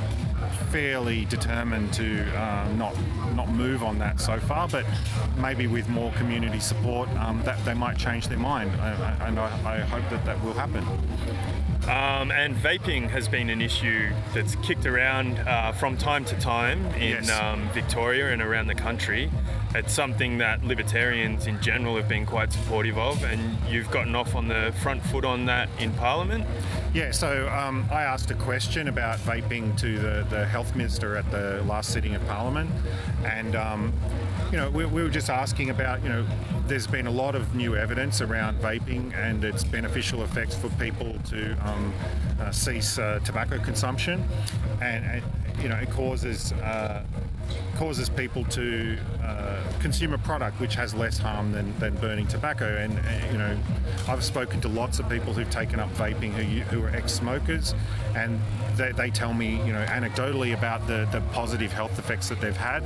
[0.70, 2.94] fairly determined to uh, not
[3.34, 4.68] not move on that so far.
[4.68, 4.84] But
[5.38, 9.78] maybe with more community support, um, that they might change their mind, and I, I
[9.80, 10.84] hope that that will happen.
[11.84, 16.86] Um, and vaping has been an issue that's kicked around uh, from time to time
[16.94, 17.30] in Yes.
[17.30, 19.30] um, Victoria and around the country.
[19.74, 24.34] It's something that libertarians in general have been quite supportive of, and you've gotten off
[24.34, 26.44] on the front foot on that in Parliament.
[26.92, 31.30] Yeah, so um, I asked a question about vaping to the, the health minister at
[31.30, 32.70] the last sitting of Parliament,
[33.24, 33.94] and um,
[34.50, 36.26] you know we, we were just asking about you know
[36.66, 41.16] there's been a lot of new evidence around vaping and its beneficial effects for people
[41.30, 41.94] to um,
[42.40, 44.22] uh, cease uh, tobacco consumption,
[44.82, 45.22] and, and
[45.60, 46.52] you know it causes.
[46.52, 47.04] Uh,
[47.76, 52.76] causes people to uh, consume a product which has less harm than, than burning tobacco.
[52.76, 53.58] And, uh, you know,
[54.08, 57.74] I've spoken to lots of people who've taken up vaping who, who are ex-smokers,
[58.14, 58.38] and
[58.76, 62.56] they, they tell me, you know, anecdotally about the, the positive health effects that they've
[62.56, 62.84] had.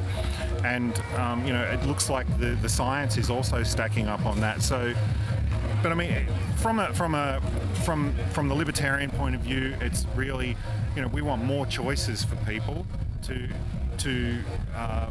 [0.64, 4.40] And, um, you know, it looks like the, the science is also stacking up on
[4.40, 4.62] that.
[4.62, 4.94] So,
[5.82, 7.40] but I mean, from a from a
[7.84, 10.56] from from the libertarian point of view, it's really,
[10.94, 12.86] you know, we want more choices for people
[13.22, 13.48] to
[13.98, 14.38] to
[14.74, 15.10] uh,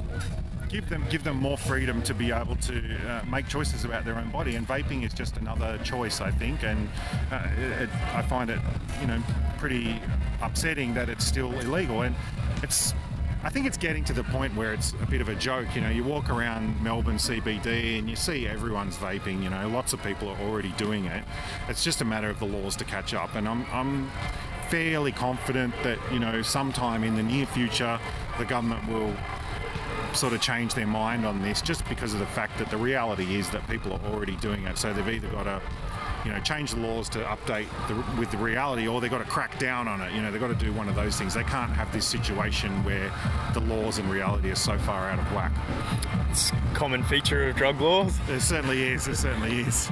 [0.69, 4.15] give them give them more freedom to be able to uh, make choices about their
[4.15, 4.55] own body.
[4.55, 6.63] And vaping is just another choice, I think.
[6.63, 6.89] And
[7.31, 8.59] uh, it, it, I find it,
[9.01, 9.21] you know,
[9.57, 10.01] pretty
[10.41, 12.01] upsetting that it's still illegal.
[12.01, 12.15] And
[12.63, 12.93] it's
[13.45, 15.67] I think it's getting to the point where it's a bit of a joke.
[15.75, 19.43] You know, you walk around Melbourne CBD and you see everyone's vaping.
[19.43, 21.23] You know, lots of people are already doing it.
[21.69, 23.35] It's just a matter of the laws to catch up.
[23.35, 24.09] And I'm, I'm
[24.69, 27.99] fairly confident that you know sometime in the near future
[28.39, 29.13] the government will
[30.13, 33.35] sort of change their mind on this just because of the fact that the reality
[33.35, 35.61] is that people are already doing it so they've either got to
[36.25, 39.29] you know change the laws to update the, with the reality or they've got to
[39.29, 40.11] crack down on it.
[40.13, 41.33] You know they've got to do one of those things.
[41.33, 43.11] They can't have this situation where
[43.53, 45.51] the laws and reality are so far out of whack.
[46.31, 48.17] It's a common feature of drug laws.
[48.27, 49.07] It certainly is.
[49.07, 49.89] It certainly is.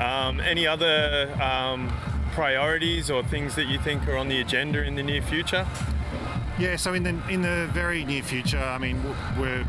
[0.00, 1.90] Um, any other um,
[2.32, 5.66] priorities or things that you think are on the agenda in the near future?
[6.58, 9.02] Yeah, so in the in the very near future, I mean,
[9.38, 9.64] we're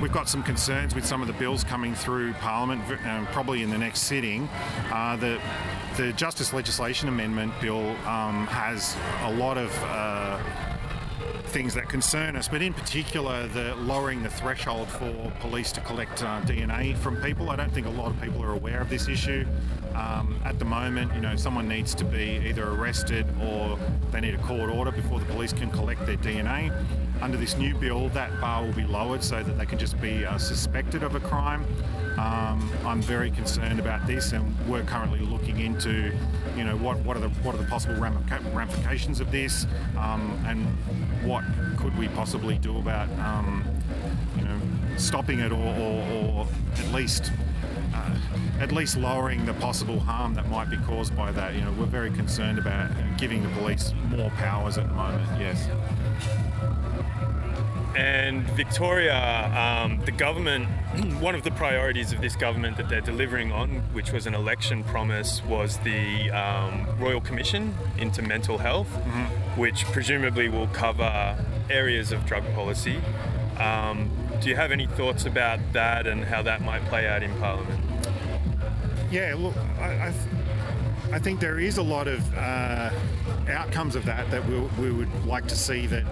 [0.00, 3.70] we've got some concerns with some of the bills coming through Parliament, um, probably in
[3.70, 4.48] the next sitting.
[4.90, 5.40] Uh, the
[5.96, 10.38] the Justice Legislation Amendment Bill um, has a lot of uh,
[11.46, 16.22] things that concern us, but in particular, the lowering the threshold for police to collect
[16.22, 17.50] uh, DNA from people.
[17.50, 19.46] I don't think a lot of people are aware of this issue.
[19.94, 23.78] Um, at the moment, you know, someone needs to be either arrested or
[24.10, 26.70] they need a court order before the police can collect their DNA.
[27.22, 30.24] Under this new bill, that bar will be lowered so that they can just be
[30.24, 31.64] uh, suspected of a crime.
[32.18, 36.12] Um, I'm very concerned about this, and we're currently looking into,
[36.56, 39.66] you know, what, what are the what are the possible ramifications of this,
[39.98, 40.66] um, and
[41.26, 41.44] what
[41.76, 43.64] could we possibly do about, um,
[44.36, 44.58] you know,
[44.96, 46.46] stopping it or, or, or
[46.78, 47.32] at least
[47.94, 48.14] uh,
[48.60, 51.54] at least lowering the possible harm that might be caused by that.
[51.54, 55.40] You know, we're very concerned about giving the police more powers at the moment.
[55.40, 55.68] Yes.
[57.96, 60.66] And Victoria, um, the government,
[61.20, 64.84] one of the priorities of this government that they're delivering on, which was an election
[64.84, 68.88] promise, was the um, Royal Commission into mental health,
[69.56, 71.36] which presumably will cover
[71.70, 73.00] areas of drug policy.
[73.58, 74.10] Um,
[74.42, 77.82] do you have any thoughts about that and how that might play out in Parliament?
[79.10, 82.90] Yeah, look, I, I, th- I think there is a lot of uh,
[83.48, 86.04] outcomes of that that we'll, we would like to see that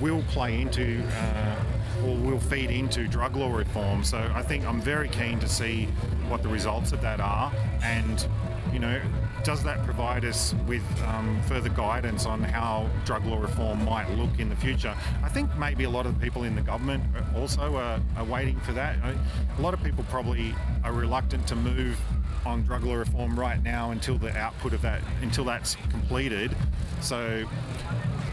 [0.00, 1.64] will play into uh,
[2.04, 4.02] or will feed into drug law reform.
[4.04, 5.86] So I think I'm very keen to see
[6.28, 8.26] what the results of that are, and
[8.72, 9.00] you know,
[9.42, 14.38] does that provide us with um, further guidance on how drug law reform might look
[14.38, 14.94] in the future?
[15.22, 17.02] I think maybe a lot of people in the government
[17.34, 18.96] also are, are waiting for that.
[19.02, 21.98] A lot of people probably are reluctant to move
[22.46, 26.56] on drug law reform right now until the output of that until that's completed.
[27.00, 27.44] So,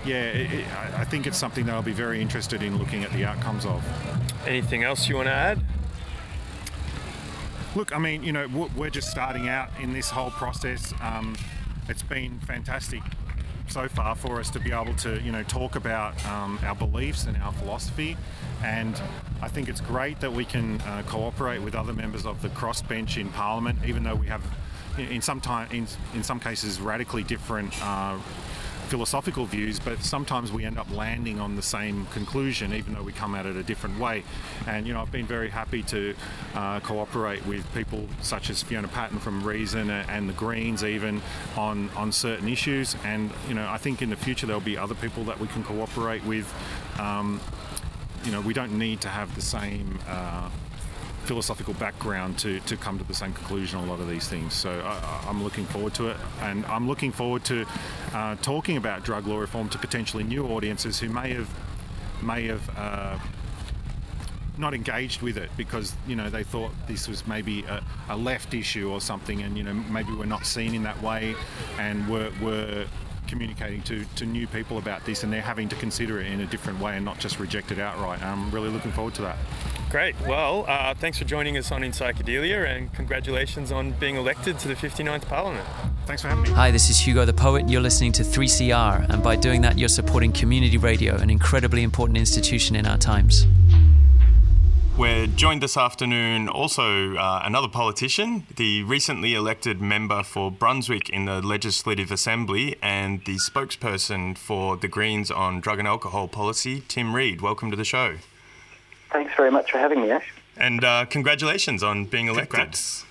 [0.07, 3.03] yeah, it, it, I I think it's something that I'll be very interested in looking
[3.03, 3.83] at the outcomes of.
[4.47, 5.61] Anything else you want to add?
[7.77, 10.93] look, I mean, you know, we're just starting out in this whole process.
[10.99, 11.35] Um,
[11.87, 13.03] it's been fantastic
[13.67, 17.25] so far for us to be able to, you know, talk about um, our beliefs
[17.25, 18.17] and our philosophy.
[18.63, 18.99] And
[19.43, 23.21] I think it's great that we can uh, cooperate with other members of the crossbench
[23.21, 24.43] in Parliament, even though we have,
[24.97, 25.85] in, in some time, in,
[26.15, 27.73] in some cases, radically different.
[27.83, 28.17] Uh,
[28.87, 33.11] philosophical views, but sometimes we end up landing on the same conclusion, even though we
[33.11, 34.23] come at it a different way.
[34.65, 36.15] And you know, I've been very happy to
[36.55, 41.21] uh, cooperate with people such as Fiona Patten from Reason and the Greens, even
[41.55, 42.95] on on certain issues.
[43.03, 45.63] And you know, I think in the future there'll be other people that we can
[45.63, 46.51] cooperate with.
[46.99, 47.39] Um,
[48.23, 49.99] you know, we don't need to have the same.
[50.07, 50.49] Uh,
[51.27, 54.53] philosophical background to, to come to the same conclusion on a lot of these things.
[54.53, 57.65] So I, am looking forward to it, and I'm looking forward to
[58.13, 61.49] uh, talking about drug law reform to potentially new audiences who may have
[62.21, 62.77] may have.
[62.77, 63.19] Uh,
[64.59, 68.55] not engaged with it because you know they thought this was maybe a, a, left
[68.55, 71.35] issue or something and you know maybe we're not seen in that way
[71.77, 72.87] and we're, we're
[73.27, 76.45] communicating to, to new people about this and they're having to consider it in a
[76.47, 78.21] different way and not just reject it outright.
[78.23, 79.37] I'm really looking forward to that.
[79.89, 80.15] Great.
[80.27, 84.67] Well, uh, thanks for joining us on In Psychedelia and congratulations on being elected to
[84.67, 85.65] the 59th Parliament.
[86.05, 86.49] Thanks for having me.
[86.49, 87.69] Hi, this is Hugo the Poet.
[87.69, 92.17] You're listening to 3CR, and by doing that, you're supporting community radio, an incredibly important
[92.17, 93.47] institution in our times.
[94.97, 101.25] We're joined this afternoon also uh, another politician, the recently elected member for Brunswick in
[101.25, 107.15] the Legislative Assembly and the spokesperson for the Greens on drug and alcohol policy, Tim
[107.15, 107.41] Read.
[107.41, 108.17] Welcome to the show.
[109.11, 110.33] Thanks very much for having me, Ash.
[110.57, 112.49] And uh, congratulations on being elected.
[112.49, 113.05] Congrats.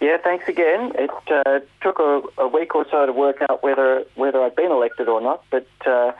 [0.00, 0.92] Yeah, thanks again.
[0.96, 4.72] It uh, took a, a, week or so to work out whether whether I'd been
[4.72, 6.10] elected or not, but uh,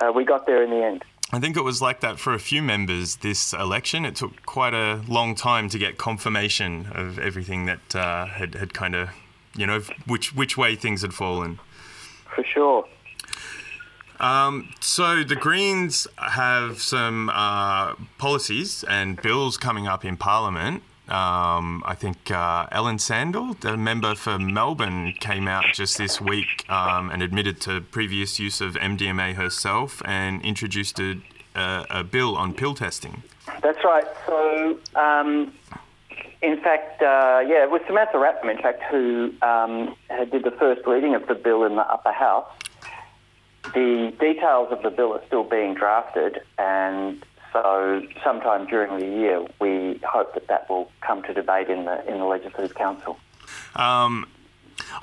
[0.00, 1.04] uh, we got there in the end.
[1.32, 4.04] I think it was like that for a few members this election.
[4.04, 8.72] It took quite a long time to get confirmation of everything that uh, had, had
[8.72, 9.08] kind of,
[9.56, 11.58] you know, which which way things had fallen.
[12.36, 12.86] For sure.
[14.20, 21.82] Um, so the Greens have some uh, policies and bills coming up in Parliament um,
[21.84, 27.10] I think uh, Ellen Sandell, the member for Melbourne, came out just this week um,
[27.10, 31.20] and admitted to previous use of MDMA herself and introduced a,
[31.54, 33.22] a, a bill on pill testing.
[33.62, 34.06] That's right.
[34.26, 35.52] So, um,
[36.40, 39.94] in fact, uh, yeah, it was Samantha Ratnam, in fact, who um,
[40.32, 42.46] did the first reading of the bill in the upper house.
[43.72, 49.46] The details of the bill are still being drafted, and so sometime during the year,
[49.60, 53.18] we hope that that will come to debate in the in the Legislative Council.
[53.76, 54.26] Um,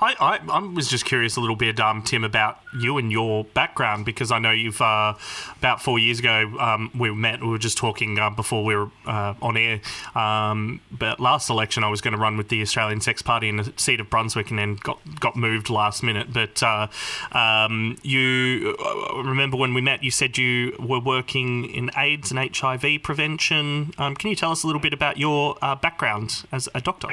[0.00, 3.44] I, I, I, was just curious a little bit, um, Tim, about you and your
[3.44, 5.14] background because I know you've uh,
[5.58, 7.40] about four years ago um, we met.
[7.40, 9.80] We were just talking uh, before we were uh, on air.
[10.14, 13.56] Um, but last election, I was going to run with the Australian Sex Party in
[13.56, 16.32] the seat of Brunswick, and then got got moved last minute.
[16.32, 16.88] But uh,
[17.32, 20.02] um, you uh, remember when we met?
[20.02, 23.92] You said you were working in AIDS and HIV prevention.
[23.98, 27.08] Um, can you tell us a little bit about your uh, background as a doctor?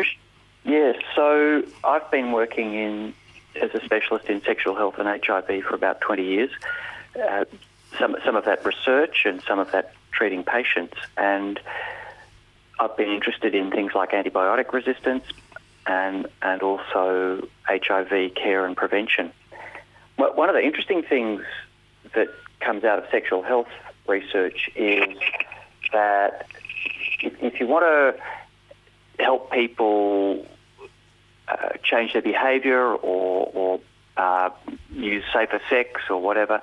[0.69, 3.15] Yes, so I've been working in
[3.59, 6.51] as a specialist in sexual health and HIV for about 20 years.
[7.19, 7.45] Uh,
[7.97, 11.59] some some of that research and some of that treating patients, and
[12.79, 15.23] I've been interested in things like antibiotic resistance
[15.87, 19.33] and and also HIV care and prevention.
[20.19, 21.41] Well, one of the interesting things
[22.13, 22.27] that
[22.59, 23.69] comes out of sexual health
[24.07, 25.17] research is
[25.93, 26.45] that
[27.23, 28.21] if, if you want to
[29.23, 30.45] help people
[31.49, 33.79] uh, change their behaviour or, or
[34.17, 34.49] uh,
[34.91, 36.61] use safer sex or whatever.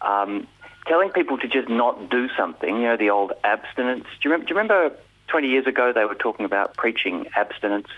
[0.00, 0.46] Um,
[0.86, 4.04] telling people to just not do something, you know, the old abstinence.
[4.04, 4.96] Do you, remember, do you remember
[5.28, 7.88] 20 years ago they were talking about preaching abstinence?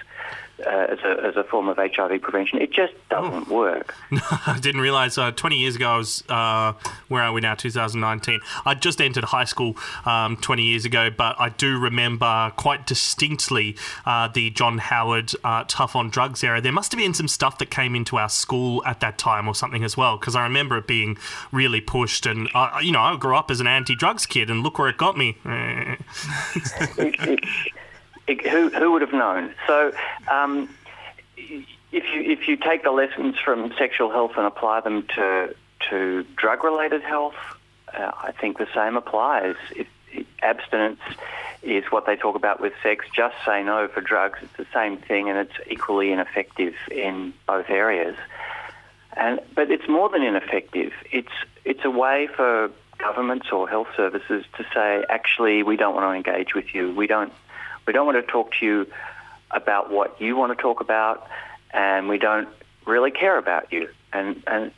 [0.66, 2.60] Uh, as, a, as a form of HIV prevention.
[2.60, 3.54] It just doesn't oh.
[3.54, 3.94] work.
[4.46, 5.16] I didn't realise.
[5.16, 6.72] Uh, 20 years ago, I was, uh,
[7.08, 8.40] where are we now, 2019?
[8.64, 13.76] I just entered high school um, 20 years ago, but I do remember quite distinctly
[14.04, 16.60] uh, the John Howard uh, Tough on Drugs era.
[16.60, 19.54] There must have been some stuff that came into our school at that time or
[19.54, 21.16] something as well, because I remember it being
[21.52, 22.26] really pushed.
[22.26, 22.48] And,
[22.82, 25.16] you know, I grew up as an anti drugs kid, and look where it got
[25.16, 25.36] me.
[25.44, 25.98] it,
[26.98, 27.40] it,
[28.38, 29.54] who, who would have known?
[29.66, 29.92] So,
[30.30, 30.68] um,
[31.36, 35.54] if you if you take the lessons from sexual health and apply them to
[35.90, 37.34] to drug related health,
[37.92, 39.56] uh, I think the same applies.
[40.42, 41.00] Abstinence
[41.62, 43.04] is what they talk about with sex.
[43.14, 44.38] Just say no for drugs.
[44.42, 48.16] It's the same thing, and it's equally ineffective in both areas.
[49.16, 50.92] And but it's more than ineffective.
[51.10, 51.32] It's
[51.64, 56.30] it's a way for governments or health services to say, actually, we don't want to
[56.30, 56.94] engage with you.
[56.94, 57.32] We don't
[57.90, 58.86] we don't want to talk to you
[59.50, 61.26] about what you want to talk about,
[61.72, 62.48] and we don't
[62.86, 63.88] really care about you.
[64.12, 64.70] And and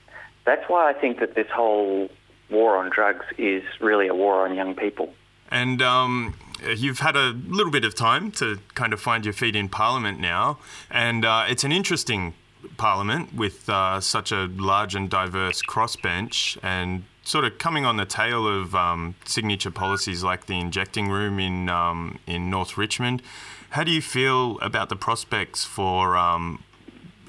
[0.47, 2.09] that's why I think that this whole
[2.49, 5.13] war on drugs is really a war on young people.
[5.51, 6.33] And um,
[6.75, 10.19] you've had a little bit of time to kind of find your feet in Parliament
[10.19, 10.57] now,
[10.91, 12.33] and uh, it's an interesting
[12.79, 18.05] Parliament with uh, such a large and diverse crossbench and sort of coming on the
[18.05, 23.23] tail of um, signature policies like the injecting room in um, in North Richmond.
[23.70, 26.62] How do you feel about the prospects for um,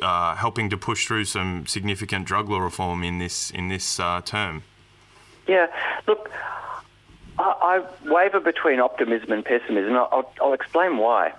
[0.01, 4.21] uh, helping to push through some significant drug law reform in this in this uh,
[4.21, 4.63] term?
[5.47, 5.67] Yeah,
[6.07, 6.31] look,
[7.37, 9.93] I, I waver between optimism and pessimism.
[9.95, 11.33] I'll, I'll explain why.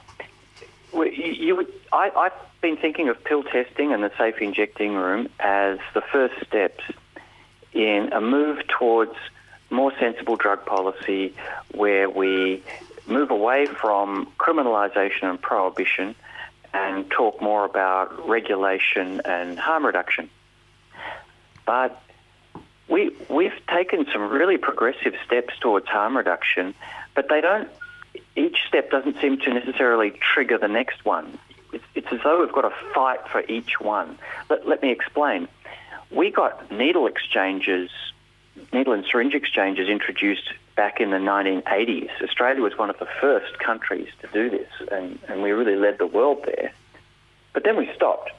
[0.92, 5.78] You, you, I, I've been thinking of pill testing and the safe injecting room as
[5.92, 6.84] the first steps
[7.74, 9.14] in a move towards
[9.70, 11.34] more sensible drug policy
[11.72, 12.62] where we
[13.06, 16.14] move away from criminalisation and prohibition
[16.72, 20.30] and talk more about regulation and harm reduction.
[21.66, 22.00] But
[22.88, 26.74] we, we've taken some really progressive steps towards harm reduction,
[27.14, 27.68] but they don't,
[28.36, 31.38] each step doesn't seem to necessarily trigger the next one.
[31.72, 34.18] It's, it's as though we've got to fight for each one.
[34.50, 35.48] Let, let me explain.
[36.14, 37.90] We got needle exchanges,
[38.72, 42.10] needle and syringe exchanges introduced back in the 1980s.
[42.22, 45.98] Australia was one of the first countries to do this, and, and we really led
[45.98, 46.72] the world there.
[47.52, 48.30] But then we stopped.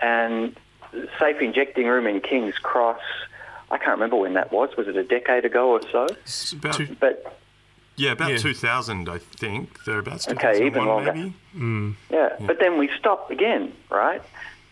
[0.00, 0.56] And
[1.18, 3.00] safe injecting room in King's Cross,
[3.70, 4.70] I can't remember when that was.
[4.76, 6.06] Was it a decade ago or so?
[6.56, 7.38] About, but
[7.96, 8.38] yeah, about Yeah.
[8.38, 9.84] 2000, I think.
[9.84, 10.28] Thereabouts.
[10.28, 11.12] Okay, even 2001 longer.
[11.12, 11.34] maybe.
[11.56, 11.94] Mm.
[12.10, 14.22] Yeah, but then we stopped again, right?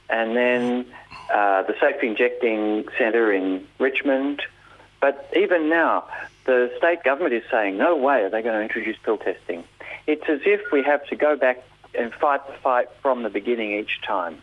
[0.08, 0.86] And then
[1.32, 4.42] uh, the Safe Injecting Centre in Richmond.
[5.00, 6.06] But even now,
[6.44, 9.64] the state government is saying, no way are they going to introduce pill testing.
[10.06, 11.62] It's as if we have to go back
[11.98, 14.42] and fight the fight from the beginning each time.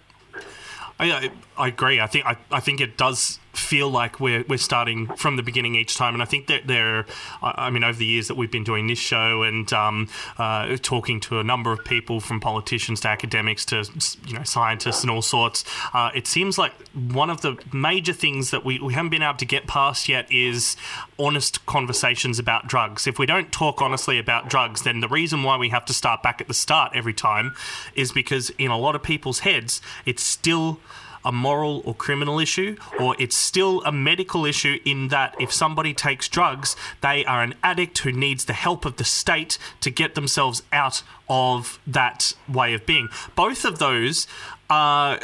[1.00, 2.00] I, I, agree.
[2.00, 5.76] I think I, I think it does feel like we're we're starting from the beginning
[5.76, 7.06] each time, and I think that there.
[7.42, 11.20] I mean, over the years that we've been doing this show and um, uh, talking
[11.22, 13.86] to a number of people, from politicians to academics to
[14.26, 18.52] you know scientists and all sorts, uh, it seems like one of the major things
[18.52, 20.76] that we, we haven't been able to get past yet is
[21.20, 23.08] honest conversations about drugs.
[23.08, 26.24] If we don't talk honestly about drugs, then the reason why we have to start
[26.24, 27.54] back at the start every time
[27.96, 30.80] is because in a lot of people's heads, it's still
[31.26, 35.94] a moral or criminal issue, or it's still a medical issue in that if somebody
[35.94, 40.16] takes drugs, they are an addict who needs the help of the state to get
[40.16, 43.08] themselves out of that way of being.
[43.36, 44.28] Both of those
[44.74, 45.20] uh,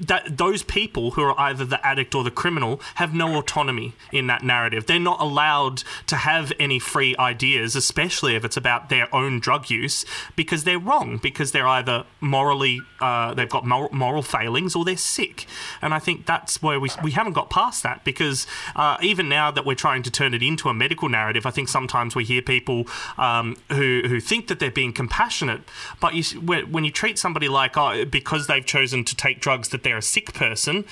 [0.00, 4.28] that those people who are either the addict or the criminal have no autonomy in
[4.28, 4.86] that narrative.
[4.86, 9.70] They're not allowed to have any free ideas, especially if it's about their own drug
[9.70, 10.04] use,
[10.36, 11.18] because they're wrong.
[11.20, 15.46] Because they're either morally uh, they've got moral, moral failings or they're sick.
[15.80, 18.46] And I think that's where we we haven't got past that because
[18.76, 21.68] uh, even now that we're trying to turn it into a medical narrative, I think
[21.68, 22.86] sometimes we hear people
[23.18, 25.62] um, who who think that they're being compassionate,
[26.00, 29.82] but you, when you treat somebody like oh, because they've chosen to take drugs that
[29.82, 30.84] they're a sick person,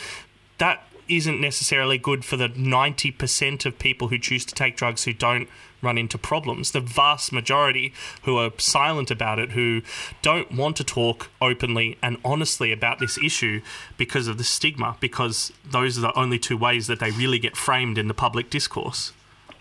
[0.58, 5.12] that isn't necessarily good for the 90% of people who choose to take drugs who
[5.12, 5.48] don't
[5.82, 6.70] run into problems.
[6.70, 7.92] The vast majority
[8.22, 9.82] who are silent about it, who
[10.22, 13.60] don't want to talk openly and honestly about this issue
[13.96, 17.56] because of the stigma, because those are the only two ways that they really get
[17.56, 19.12] framed in the public discourse.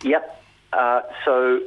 [0.03, 0.43] Yep.
[0.71, 1.61] Uh, so,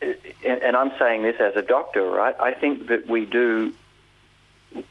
[0.00, 2.34] and I'm saying this as a doctor, right?
[2.40, 3.74] I think that we do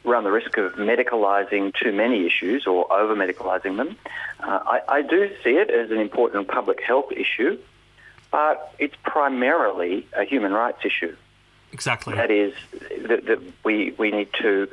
[0.04, 3.96] run the risk of medicalising too many issues or over medicalising them.
[4.40, 7.58] Uh, I, I do see it as an important public health issue,
[8.30, 11.16] but it's primarily a human rights issue.
[11.72, 12.14] Exactly.
[12.14, 12.54] That is,
[13.08, 14.68] that, that we, we need to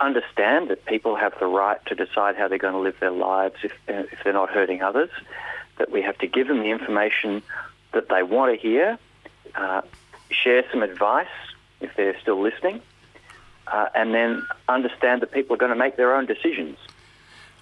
[0.00, 3.56] understand that people have the right to decide how they're going to live their lives
[3.62, 5.10] if, uh, if they're not hurting others,
[5.78, 7.42] that we have to give them the information
[7.92, 8.98] that they want to hear,
[9.54, 9.82] uh,
[10.30, 11.26] share some advice
[11.80, 12.80] if they're still listening,
[13.66, 16.76] uh, and then understand that people are going to make their own decisions.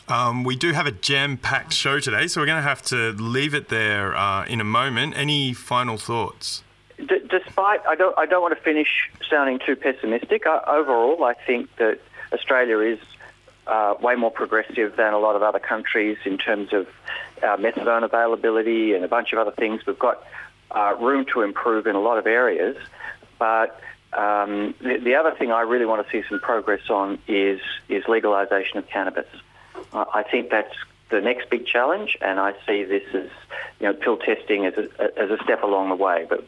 [0.08, 3.54] Um, we do have a jam-packed show today, so we're going to have to leave
[3.54, 5.16] it there uh, in a moment.
[5.16, 6.64] Any final thoughts?
[6.98, 10.46] D- despite, I don't, I don't want to finish sounding too pessimistic.
[10.46, 12.00] Uh, overall, I think that
[12.32, 12.98] Australia is
[13.66, 16.88] uh, way more progressive than a lot of other countries in terms of
[17.42, 19.86] uh, methadone availability and a bunch of other things.
[19.86, 20.22] We've got
[20.72, 22.76] uh, room to improve in a lot of areas,
[23.38, 23.80] but
[24.12, 28.04] um, the, the other thing I really want to see some progress on is is
[28.04, 29.26] legalisation of cannabis.
[29.92, 30.74] Uh, I think that's
[31.10, 33.30] the next big challenge, and I see this as
[33.80, 36.26] you know pill testing as a, as a step along the way.
[36.28, 36.44] But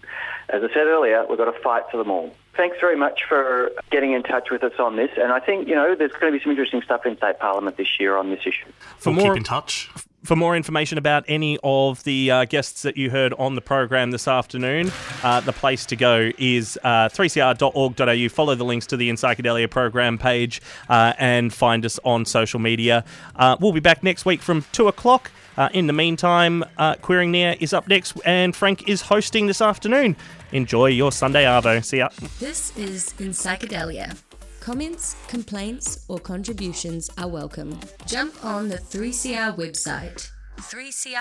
[0.49, 2.35] as I said earlier, we've got to fight for them all.
[2.57, 5.11] thanks very much for getting in touch with us on this.
[5.17, 7.77] And I think, you know, there's going to be some interesting stuff in state parliament
[7.77, 8.71] this year on this issue.
[8.99, 9.91] For we'll more keep in touch.
[10.25, 14.11] For more information about any of the uh, guests that you heard on the program
[14.11, 14.91] this afternoon,
[15.23, 18.29] uh, the place to go is uh, 3cr.org.au.
[18.31, 22.59] Follow the links to the In Psychedelia program page uh, and find us on social
[22.59, 23.05] media.
[23.37, 25.31] Uh, we'll be back next week from 2 o'clock.
[25.59, 26.65] Uh, in the meantime,
[27.03, 30.17] Queering the Air is up next, and Frank is hosting this afternoon.
[30.53, 31.85] Enjoy your Sunday Arvo.
[31.85, 32.09] See ya.
[32.41, 34.17] This is In Psychedelia.
[34.65, 37.79] Comments, complaints, or contributions are welcome.
[38.07, 41.15] Jump on the 3CR website, 3cr.org.au,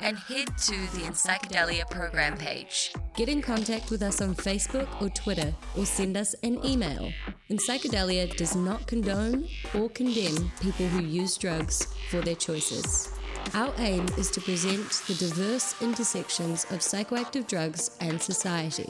[0.00, 2.94] and head to the Psychedelia program page.
[3.14, 7.12] Get in contact with us on Facebook or Twitter, or send us an email.
[7.50, 13.10] Psychedelia does not condone or condemn people who use drugs for their choices.
[13.52, 18.88] Our aim is to present the diverse intersections of psychoactive drugs and society.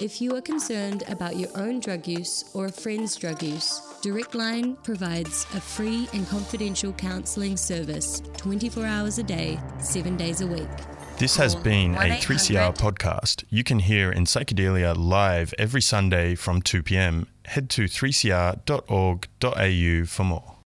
[0.00, 4.36] If you are concerned about your own drug use or a friend's drug use, Direct
[4.36, 10.46] Line provides a free and confidential counselling service 24 hours a day, 7 days a
[10.46, 10.68] week.
[11.16, 13.42] This has been a 3CR podcast.
[13.50, 17.26] You can hear in Psychedelia live every Sunday from 2 pm.
[17.46, 20.57] Head to 3cr.org.au for more.